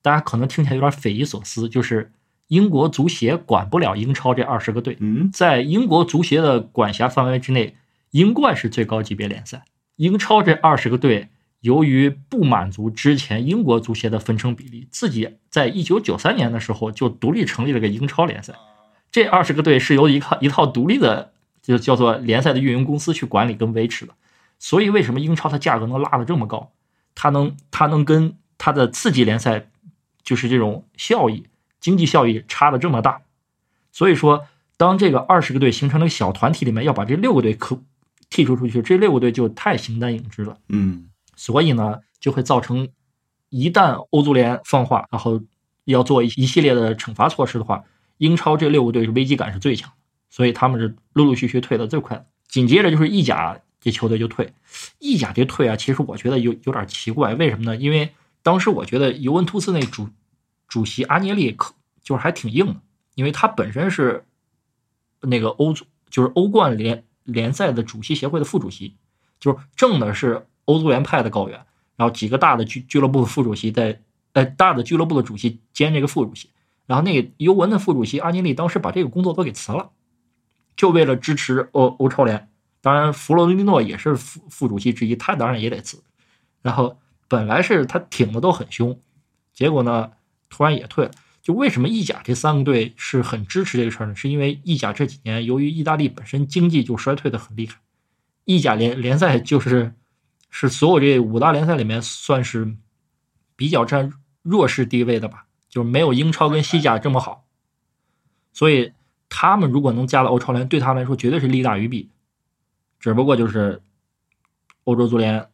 [0.03, 2.11] 大家可能听起来有点匪夷所思，就是
[2.51, 7.77] 英国足协管不了英超这二十个队，嗯，在英国足协的管辖范围之内，
[8.09, 9.63] 英冠是最高级别联赛。
[9.95, 11.29] 英超这二十个队，
[11.61, 18.53] 由于不满足之前英国足协的分成比例，自己在一九九三年的时候就独立成立了个英超联赛。
[19.09, 24.13] 这二十个队是由一套一套独立的，就叫做联赛的运营公司去管理跟维持的。
[24.59, 26.73] 所以为什么英超它价格能拉得这么高？
[27.15, 29.69] 它能它能跟它的次级联赛，
[30.21, 31.45] 就是这种效益、
[31.81, 33.21] 经济效益差的这么大？
[33.91, 37.77] 所以说，当这个二十个队形成了小团体里面，要把这六个队可
[38.29, 40.57] 剔除出去，这六个队就太形单影只了。
[40.69, 42.87] 嗯，所以呢，就会造成
[43.49, 45.41] 一旦欧足联放话，然后
[45.83, 47.83] 要做一一系列的惩罚措施的话，
[48.17, 49.91] 英超这六个队是危机感是最强，
[50.29, 52.25] 所以他们是陆陆续续退的最快的。
[52.47, 54.53] 紧接着就是意甲这球队就退，
[54.99, 57.75] 意甲这退啊，其实我觉得有有点奇怪，为什么呢？
[57.75, 58.13] 因为
[58.43, 60.07] 当时我觉得尤文图斯那主
[60.71, 62.79] 主席阿涅利可就是还挺硬的，
[63.15, 64.23] 因为他本身是
[65.19, 68.95] 那个欧足就是欧冠联联赛的主席协会的副主席，
[69.37, 71.65] 就是正的是欧足联派的高原，
[71.97, 76.49] 然后几个大的俱俱乐部的副主席在，呃，大的俱乐部的主席兼这个副主席，
[76.85, 79.91] 然后那个尤文的副主席阿涅利当时把这个工作都给辞了，
[80.77, 82.47] 就为了支持欧欧超联。
[82.79, 86.01] 当然，弗洛伦蒂诺也是副副主席之一，他当然也得辞。
[86.61, 88.97] 然后本来是他挺的都很凶，
[89.53, 90.11] 结果呢，
[90.51, 91.11] 突然也退了。
[91.41, 94.15] 就为什么意甲这三个队是很支持这个事儿呢？
[94.15, 97.79] 是因为意甲这几年由于意大利本身经济就衰退的很厉害，
[98.45, 99.95] 意甲联联赛就是
[100.51, 102.77] 是所有这五大联赛里面算是
[103.55, 107.47] 比较占弱势地位的吧，就是没有英超跟西甲这么好，
[108.53, 108.93] 所以
[109.27, 112.11] 他们如果能加了欧超联，对他们来说绝对是利大于弊。
[112.99, 113.81] 只不过就是
[114.83, 115.49] 欧洲足联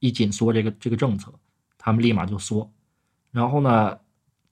[0.00, 1.32] 一紧缩这个这个政策，
[1.78, 2.68] 他们立马就缩，
[3.30, 3.96] 然后呢？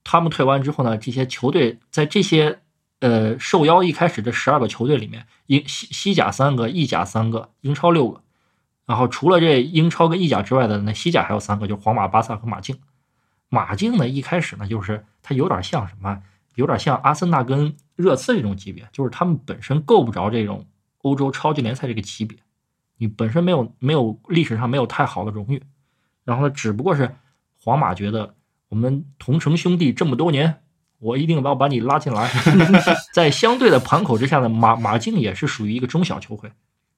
[0.05, 2.61] 他们退完之后呢，这些球队在这些
[3.01, 8.23] 呃受邀一开始的十二个球队里面，英西西甲三个，意甲三个，英超六个，
[8.87, 12.79] 然后除了这英超跟意甲之外的，那西甲还有三个，就是皇马、巴萨和马竞。
[13.51, 16.23] 马竞呢一开始呢就是它有点像什么，
[16.55, 20.67] 有点像阿森纳跟热刺这种级别，就是他们本身够不着这种
[21.03, 22.39] 欧洲超级联赛这个级别，
[22.97, 25.63] 你本身没有没有历史上没有太好的荣誉，
[26.25, 27.15] 然后呢，只不过是
[27.61, 28.35] 皇马觉得。
[28.69, 30.63] 我们同城兄弟这么多年，
[30.99, 32.31] 我一定要把你拉进来。
[33.15, 36.53] 在相对的盘口之下呢，马马竞也是属于一个中小球会。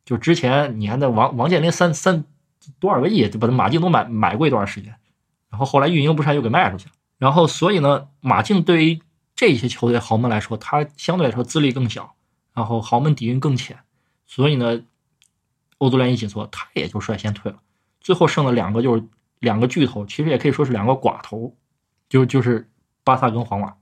[0.05, 2.25] 就之前你看那王王健林三三
[2.79, 4.95] 多少个亿，就把马竞都买买过一段时间，
[5.51, 6.93] 然后后来运营不善又给卖出去了。
[7.19, 9.01] 然后所以呢，马竞对于
[9.37, 12.15] 这些球队豪门来说，它相对来说资历更小，
[12.53, 13.79] 然后豪门底蕴更浅，
[14.27, 14.81] 所以呢，
[15.79, 17.59] 欧足联一紧缩，他也就率先退了。
[18.01, 19.05] 最后剩了两个，就是
[19.39, 21.55] 两个巨头，其实也可以说是两个寡头。
[22.11, 22.69] 就就是
[23.03, 23.77] 巴萨跟皇马，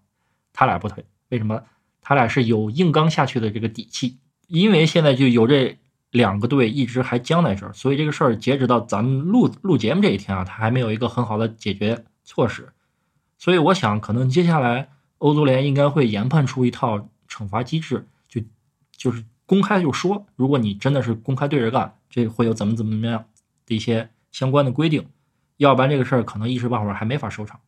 [0.53, 1.65] 他俩不退，为什么？
[2.01, 5.77] 他俩是有硬刚下去的这个底气，因为现在就有这
[6.11, 12.73] 两个队一直还僵在这儿，所以这个事儿截止到咱们录录节目这一天啊，他还没有一个很好的解决措施，
[13.37, 18.41] 所以我想可能接下来欧足联应该会研判出一套惩罚机制，就
[18.97, 23.27] 就是公开就说，如果你真的是公开对着干，这会有怎么怎么样
[23.67, 25.07] 的一些相关的规定，
[25.59, 27.61] 要不然这个事儿可能一时半会儿还没法收场。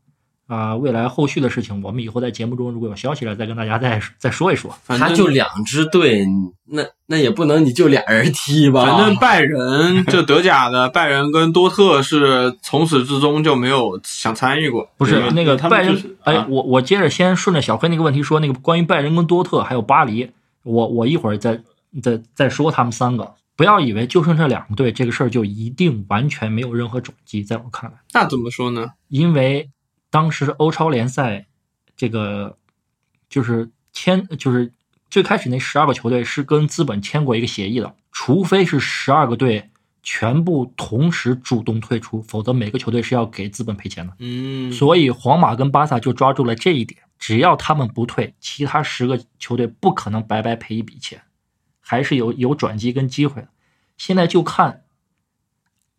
[0.51, 4.77] 啊，未来后续的事情，我们以后在节目中如果有消息了，再跟大家再再说一说。
[4.89, 6.27] 他就两支队，
[6.65, 8.85] 那那也不能你就俩人踢吧？
[8.85, 14.91] 反正拜仁 就德甲的拜仁跟多特是从始至终就没有想参与过。
[14.97, 20.29] 不是那个拜仁，就是哎啊，我我接着先顺着小黑那个问题说，那个关于拜仁跟多特还有巴黎，
[20.65, 21.63] 我我一会儿再
[22.03, 23.35] 再再说他们三个。
[23.57, 27.45] 不要以为就剩这两个队，这个事儿就一定完全没有任何转机。
[27.45, 28.89] 在我看来，那怎么说呢？
[29.09, 29.69] 因为
[30.11, 31.47] 当时欧超联赛
[31.97, 32.59] 这个
[33.29, 34.73] 就是签就是
[35.09, 39.71] 最开始那十二个球队是跟资本签过一个协议的，除非是十二个队
[40.03, 44.15] 全部同时主动退出，否则每个球队是要给资本赔钱的。
[44.19, 51.23] 嗯，所以皇马跟巴萨就抓住了这一点，只要他们不退，其他十个球队不可能白白赔一笔钱，
[51.81, 53.49] 还是有有转机跟机会的。
[53.99, 54.85] 现在就看，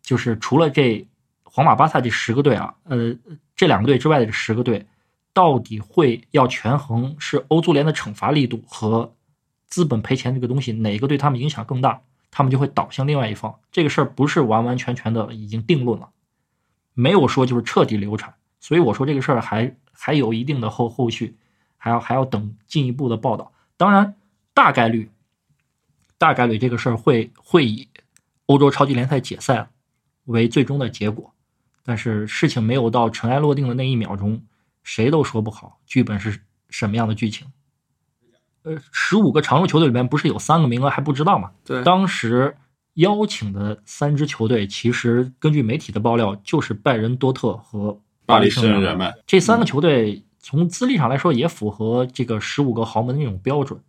[0.02, 1.06] 就是除了这
[1.44, 3.14] 皇马、巴萨这十个队啊，呃，
[3.62, 4.84] 这两个队之外的这十个队，
[5.32, 9.14] 到底会要权衡是欧足联的惩罚力度和
[9.68, 12.02] 资本赔钱这个东西哪个对他们影响更大，
[12.32, 13.56] 他们就会倒向另外一方。
[13.70, 16.08] 这个事儿不是完完全全的已经定论了，
[16.94, 18.34] 没有说就是彻底流产。
[18.58, 21.36] 所以我说这个事儿还还有一定的后后续，
[21.76, 23.52] 还要还要等进一步的报道。
[23.76, 24.16] 当然，
[24.52, 25.08] 大概率
[26.18, 27.86] 大概率这个事儿会会以
[28.46, 29.70] 欧洲超级联赛解散
[30.24, 31.32] 为最终的结果。
[31.84, 34.42] 但是事情没有到尘埃落定的那一秒钟，
[34.82, 37.46] 谁都说不好剧本是什么样的剧情。
[38.62, 41.50] 呃，十五个常驻球队里面不是有三个名额还不知道吗？
[41.64, 42.56] 对，当时
[42.94, 53.80] 邀请的三支球队，其实根据媒体的爆料，就是拜仁、多特和巴黎圣日圣日耳曼，这三个球队从资历上来说也符合这个十五个豪门的那种标准。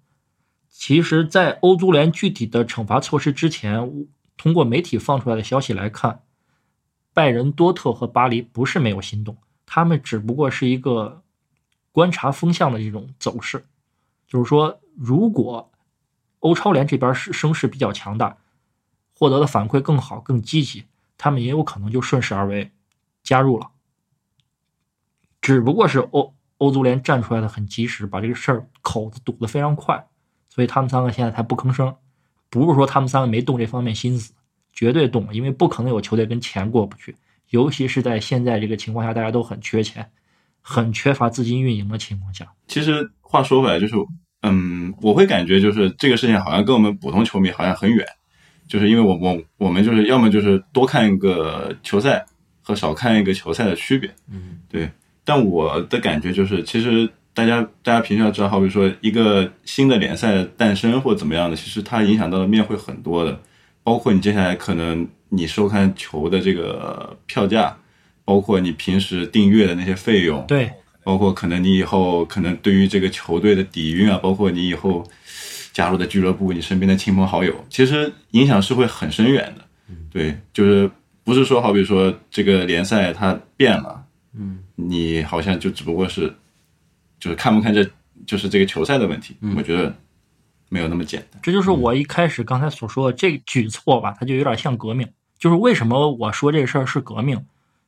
[0.70, 6.22] 其实，在欧足联具体的惩罚措施之前，通过媒体放出来的消息来看，
[7.14, 11.24] 拜仁、多特和巴黎不是没有心动，他们只不过是一个
[11.91, 13.66] 观察风向的这种走势。
[14.28, 15.72] 就是说，如果
[16.39, 18.38] 欧超联这边是声势比较强大，
[19.16, 20.86] 获得的反馈更好、更积极，
[21.18, 22.72] 他们也有可能就顺势而为
[23.22, 23.70] 加入了。
[25.39, 30.07] 只不过是欧欧足联站出来的很及时，把这个事儿口子堵得非常快，
[30.49, 31.95] 所以他们三个现在才不吭声。
[32.49, 34.34] 不是说他们三个没动这方面心思，
[34.74, 37.15] 绝对懂，因为不可能有球队跟钱过不去，
[37.51, 40.05] 尤其是在现在这个情况下，大家都很缺钱，
[40.61, 42.45] 很缺乏资金运营的情况下。
[42.67, 43.95] 其实话说回来，就是
[44.41, 48.05] 嗯，我会感觉就是这个事情好像跟我们普通球迷好像很远，
[48.67, 52.26] 就是因为我我我们就是要么就是多看一个球赛
[52.61, 54.89] 和少看一个球赛的区别，嗯，对。
[55.26, 63.39] 但我的感觉就是，其实大家大家平时要知道，好比说一个新的联赛的诞生或怎么样的，其实它影响到的面会很多的，
[63.84, 67.77] 包括你接下来可能你收看球的这个票价，
[68.23, 70.71] 包括你平时订阅的那些费用，对，
[71.03, 75.05] 包括可能你以后可能对于这个球队的底蕴啊，包括你以后
[75.73, 79.65] 加入的俱乐部，你身边的亲朋好友，其实影响是会很深远的。
[80.09, 80.89] 对，就是
[81.23, 84.05] 不是说好比说这个联赛它变了，
[84.36, 86.34] 嗯，你好像就只不过是
[87.19, 87.84] 就是看不看这
[88.25, 89.93] 就是这个球赛的问题，我觉得
[90.74, 91.39] 没有那么简单。
[91.43, 95.07] 这就是我一开始刚才所说的这个举措吧，它就有点像革命。
[95.38, 97.45] 就是为什么我说这个事儿是革命，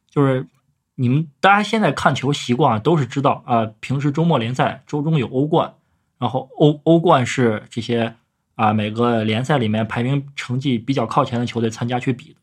[0.10, 0.46] 就是
[0.94, 5.74] 你们大家现在看球习惯啊都是知道啊、平时周末联赛，周中有欧冠，
[6.20, 8.14] 然后欧欧冠是这些
[8.54, 12.40] 啊、每个联赛里面排名成绩比较靠前的球队参加去比的。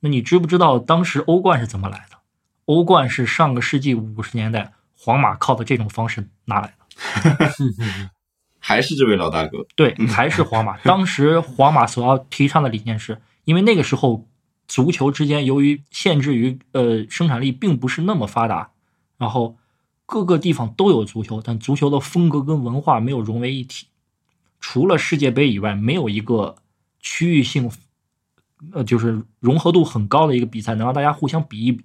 [0.00, 2.18] 那你知不知道当时欧冠是怎么来的？
[2.66, 7.54] 欧冠是上个世纪五十年代皇马靠的这种方式拿来的。
[8.60, 10.78] 还是这位老大哥，对，还是皇马。
[10.84, 14.28] 当时皇马所要提倡的理念是，因为那个时候
[14.68, 18.70] 足球之间由于限制于呃生产力并不是那么发达，
[19.18, 19.56] 然后
[20.06, 23.86] 各个地方都有足球，但足球的风格跟文化没有融为一体。
[24.60, 26.56] 除了世界杯以外，没有一个
[27.00, 27.70] 区域性，
[28.72, 31.84] 呃，就是融合度很高的一个比赛能让大家互相比一比。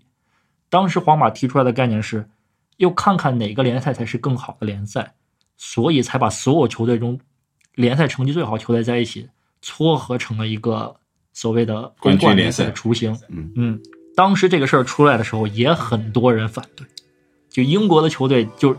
[0.70, 2.30] 当时皇马提出来的概念是，
[2.78, 5.15] 要看看哪个联赛才是更好的联赛。
[5.58, 7.20] 所以才把所有球队中
[7.76, 9.28] 联赛成绩最好球队在一起
[9.62, 10.96] 撮合成了一个
[11.34, 13.18] 所谓的欧冠军联赛的雏形。
[13.30, 13.80] 嗯嗯，
[14.16, 16.86] 当时这个事儿出来的时候，也很多人反对，
[17.50, 18.76] 就英国的球队就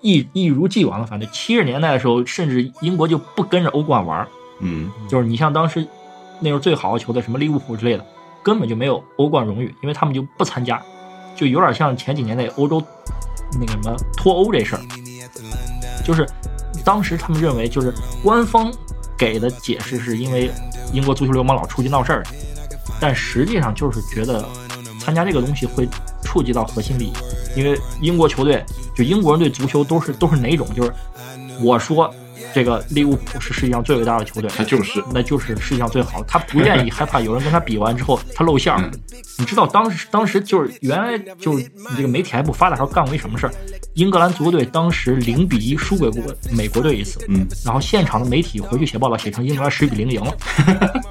[0.00, 1.28] 一一如既往的反对。
[1.32, 4.28] 七十年代的时候，甚至英国就不跟着欧冠玩儿，
[4.60, 5.86] 嗯就是你像当时
[6.40, 8.04] 那时候最好的球队，什么利物浦之类的，
[8.42, 10.82] 根本就没有欧冠荣誉，因为他们就不参加，
[11.34, 12.82] 就有点像前几年那欧洲
[13.52, 14.82] 那个什么脱欧这事儿，
[16.06, 16.24] 就是
[16.84, 17.92] 当时他们认为，就是
[18.22, 18.72] 官方
[19.18, 20.50] 给的解释是因为
[20.92, 22.22] 英国足球流氓老出去闹事儿，
[23.00, 24.48] 但实际上就是觉得
[25.00, 25.88] 参加这个东西会
[26.22, 27.12] 触及到核心利益，
[27.56, 30.92] 因为英国球队就英国人对足球都是都是哪种，就是
[31.60, 32.14] 我说
[32.54, 36.26] 这个利物浦是世界上最伟大的球队，他就是那就是世界上最好的。
[36.28, 38.80] 他不愿意 害怕有人跟他比完之后他露馅儿。
[38.80, 38.90] 嗯
[39.38, 43.52] 你知道当时当时就是原来就是这个媒体还不发达时候干过一什么事儿？
[43.92, 50.34] 英格兰足球队当时零比一输给过美国队一次，嗯，然后现场的媒体回去写报道，写成英格兰十比零赢了，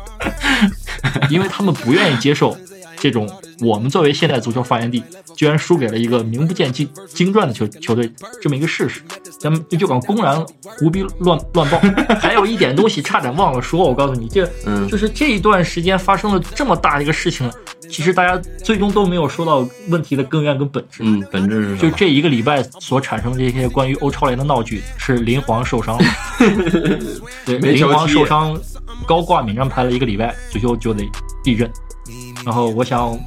[1.29, 2.57] 因为他们不愿意接受
[3.05, 3.29] 这种
[3.61, 5.03] 我们作为现代足球发源地，
[5.35, 8.99] 居然输给了一个名不见经经传的球球队，这么一个事实，
[9.39, 10.43] 咱们就敢公然
[10.79, 11.79] 胡逼乱乱报。
[12.19, 17.47] 还有一点东西差点忘了说，我告诉你，这嗯就是这一段时间发生了这么大的一个事情，
[17.91, 21.03] 其实大家最终都没有说到问题的根源跟本质。
[21.03, 21.77] 嗯，本质是？
[21.77, 26.03] 就这一个礼拜所产生这些关于欧超联的闹剧，是林皇受伤了，
[27.45, 28.59] 对，林皇受伤，
[29.05, 31.07] 高挂免战牌了一个礼拜，足球就得
[31.43, 31.69] 地震。
[32.45, 33.17] 然后我想，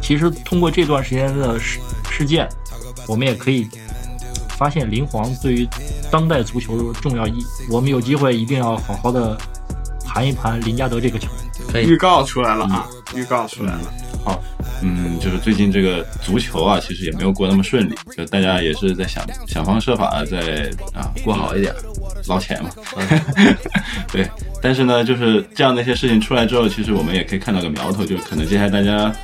[0.00, 1.80] 其实通过这段时间的事
[2.10, 2.48] 事件，
[3.06, 3.68] 我们也可以
[4.56, 5.68] 发现林皇对于
[6.10, 7.44] 当代足球的重要意义。
[7.70, 9.36] 我们有机会一定要好好的
[10.04, 11.66] 盘一盘林加德这个球员。
[11.72, 13.92] 可以预告出来了啊，预告出来了。
[14.26, 14.42] 好，
[14.82, 21.72] 嗯，就是最近这个足球啊，其实也没有过那么顺利，就大家也是在想想方设法地在啊过好一点。
[22.26, 22.70] 捞钱嘛。
[24.10, 24.28] 对，
[24.60, 29.14] 但是呢，就是这样的一些事情出来之后，其实我们也可以看到个苗头，就是可能接下来大家，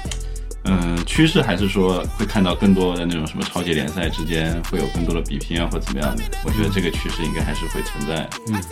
[0.66, 6.22] 嗯，趋势还是说会看到更多的那种什么超级联赛之间会有更多的比拼啊，或怎么样的。
[6.44, 8.28] 我觉得这个趋势应该还是会存在。
[8.46, 8.62] 嗯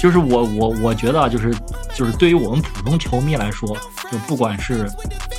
[0.00, 1.52] 就是我我我觉得啊，就是
[1.92, 3.76] 就是对于我们普通球迷来说，
[4.10, 4.88] 就不管是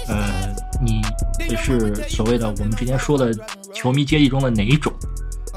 [0.10, 1.02] 呃你
[1.56, 3.32] 是所谓的我们之前说的
[3.74, 4.92] 球迷阶级中的哪一种，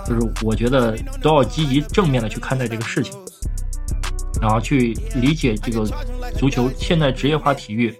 [0.06, 3.12] 就是我觉得都要积极正面的去看待这个事情，
[4.40, 5.84] 然后去理解这个
[6.36, 7.94] 足球现在职业化体育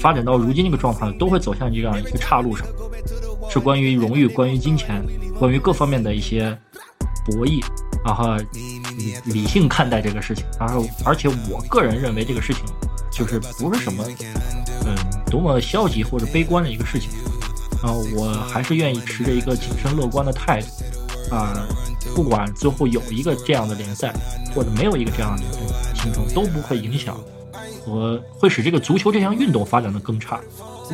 [0.00, 2.66] 发展到如今这个状况，都会走向这样一个岔路上，
[3.48, 5.04] 是关于荣誉、关于金钱、
[5.38, 6.56] 关于各方面的一些
[7.26, 7.62] 博弈，
[8.04, 8.36] 然后
[9.26, 12.64] 理性看待这个事情，然后而且我个人认为这个事情
[13.12, 14.04] 就是不是什么
[15.36, 17.10] 多么消极或者悲观的一个事情，
[17.82, 20.68] 然后我还是愿意持着一个谨慎乐观的态度
[21.34, 21.66] 啊、
[22.14, 24.14] 不管最后有一个这样的联赛
[24.54, 27.18] 或者没有一个这样的联赛形成，都不会影响
[27.84, 30.40] 和会使这个足球这项运动发展的更差。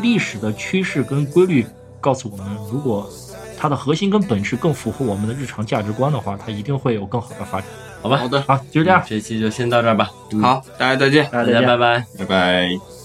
[0.01, 1.65] 历史的趋势跟规律
[2.01, 3.09] 告诉我们，如果
[3.57, 7.69] 它的核心跟本质更符合我们的日常价值观的话，它一定会有更好的发展。
[8.01, 10.11] 好吧，好的，好，就是这样，这期就先到这儿吧。
[10.33, 11.25] 嗯，好，大家再见。
[11.31, 11.99] 大家再见大家拜。
[11.99, 12.07] 拜。
[12.19, 13.02] 拜拜。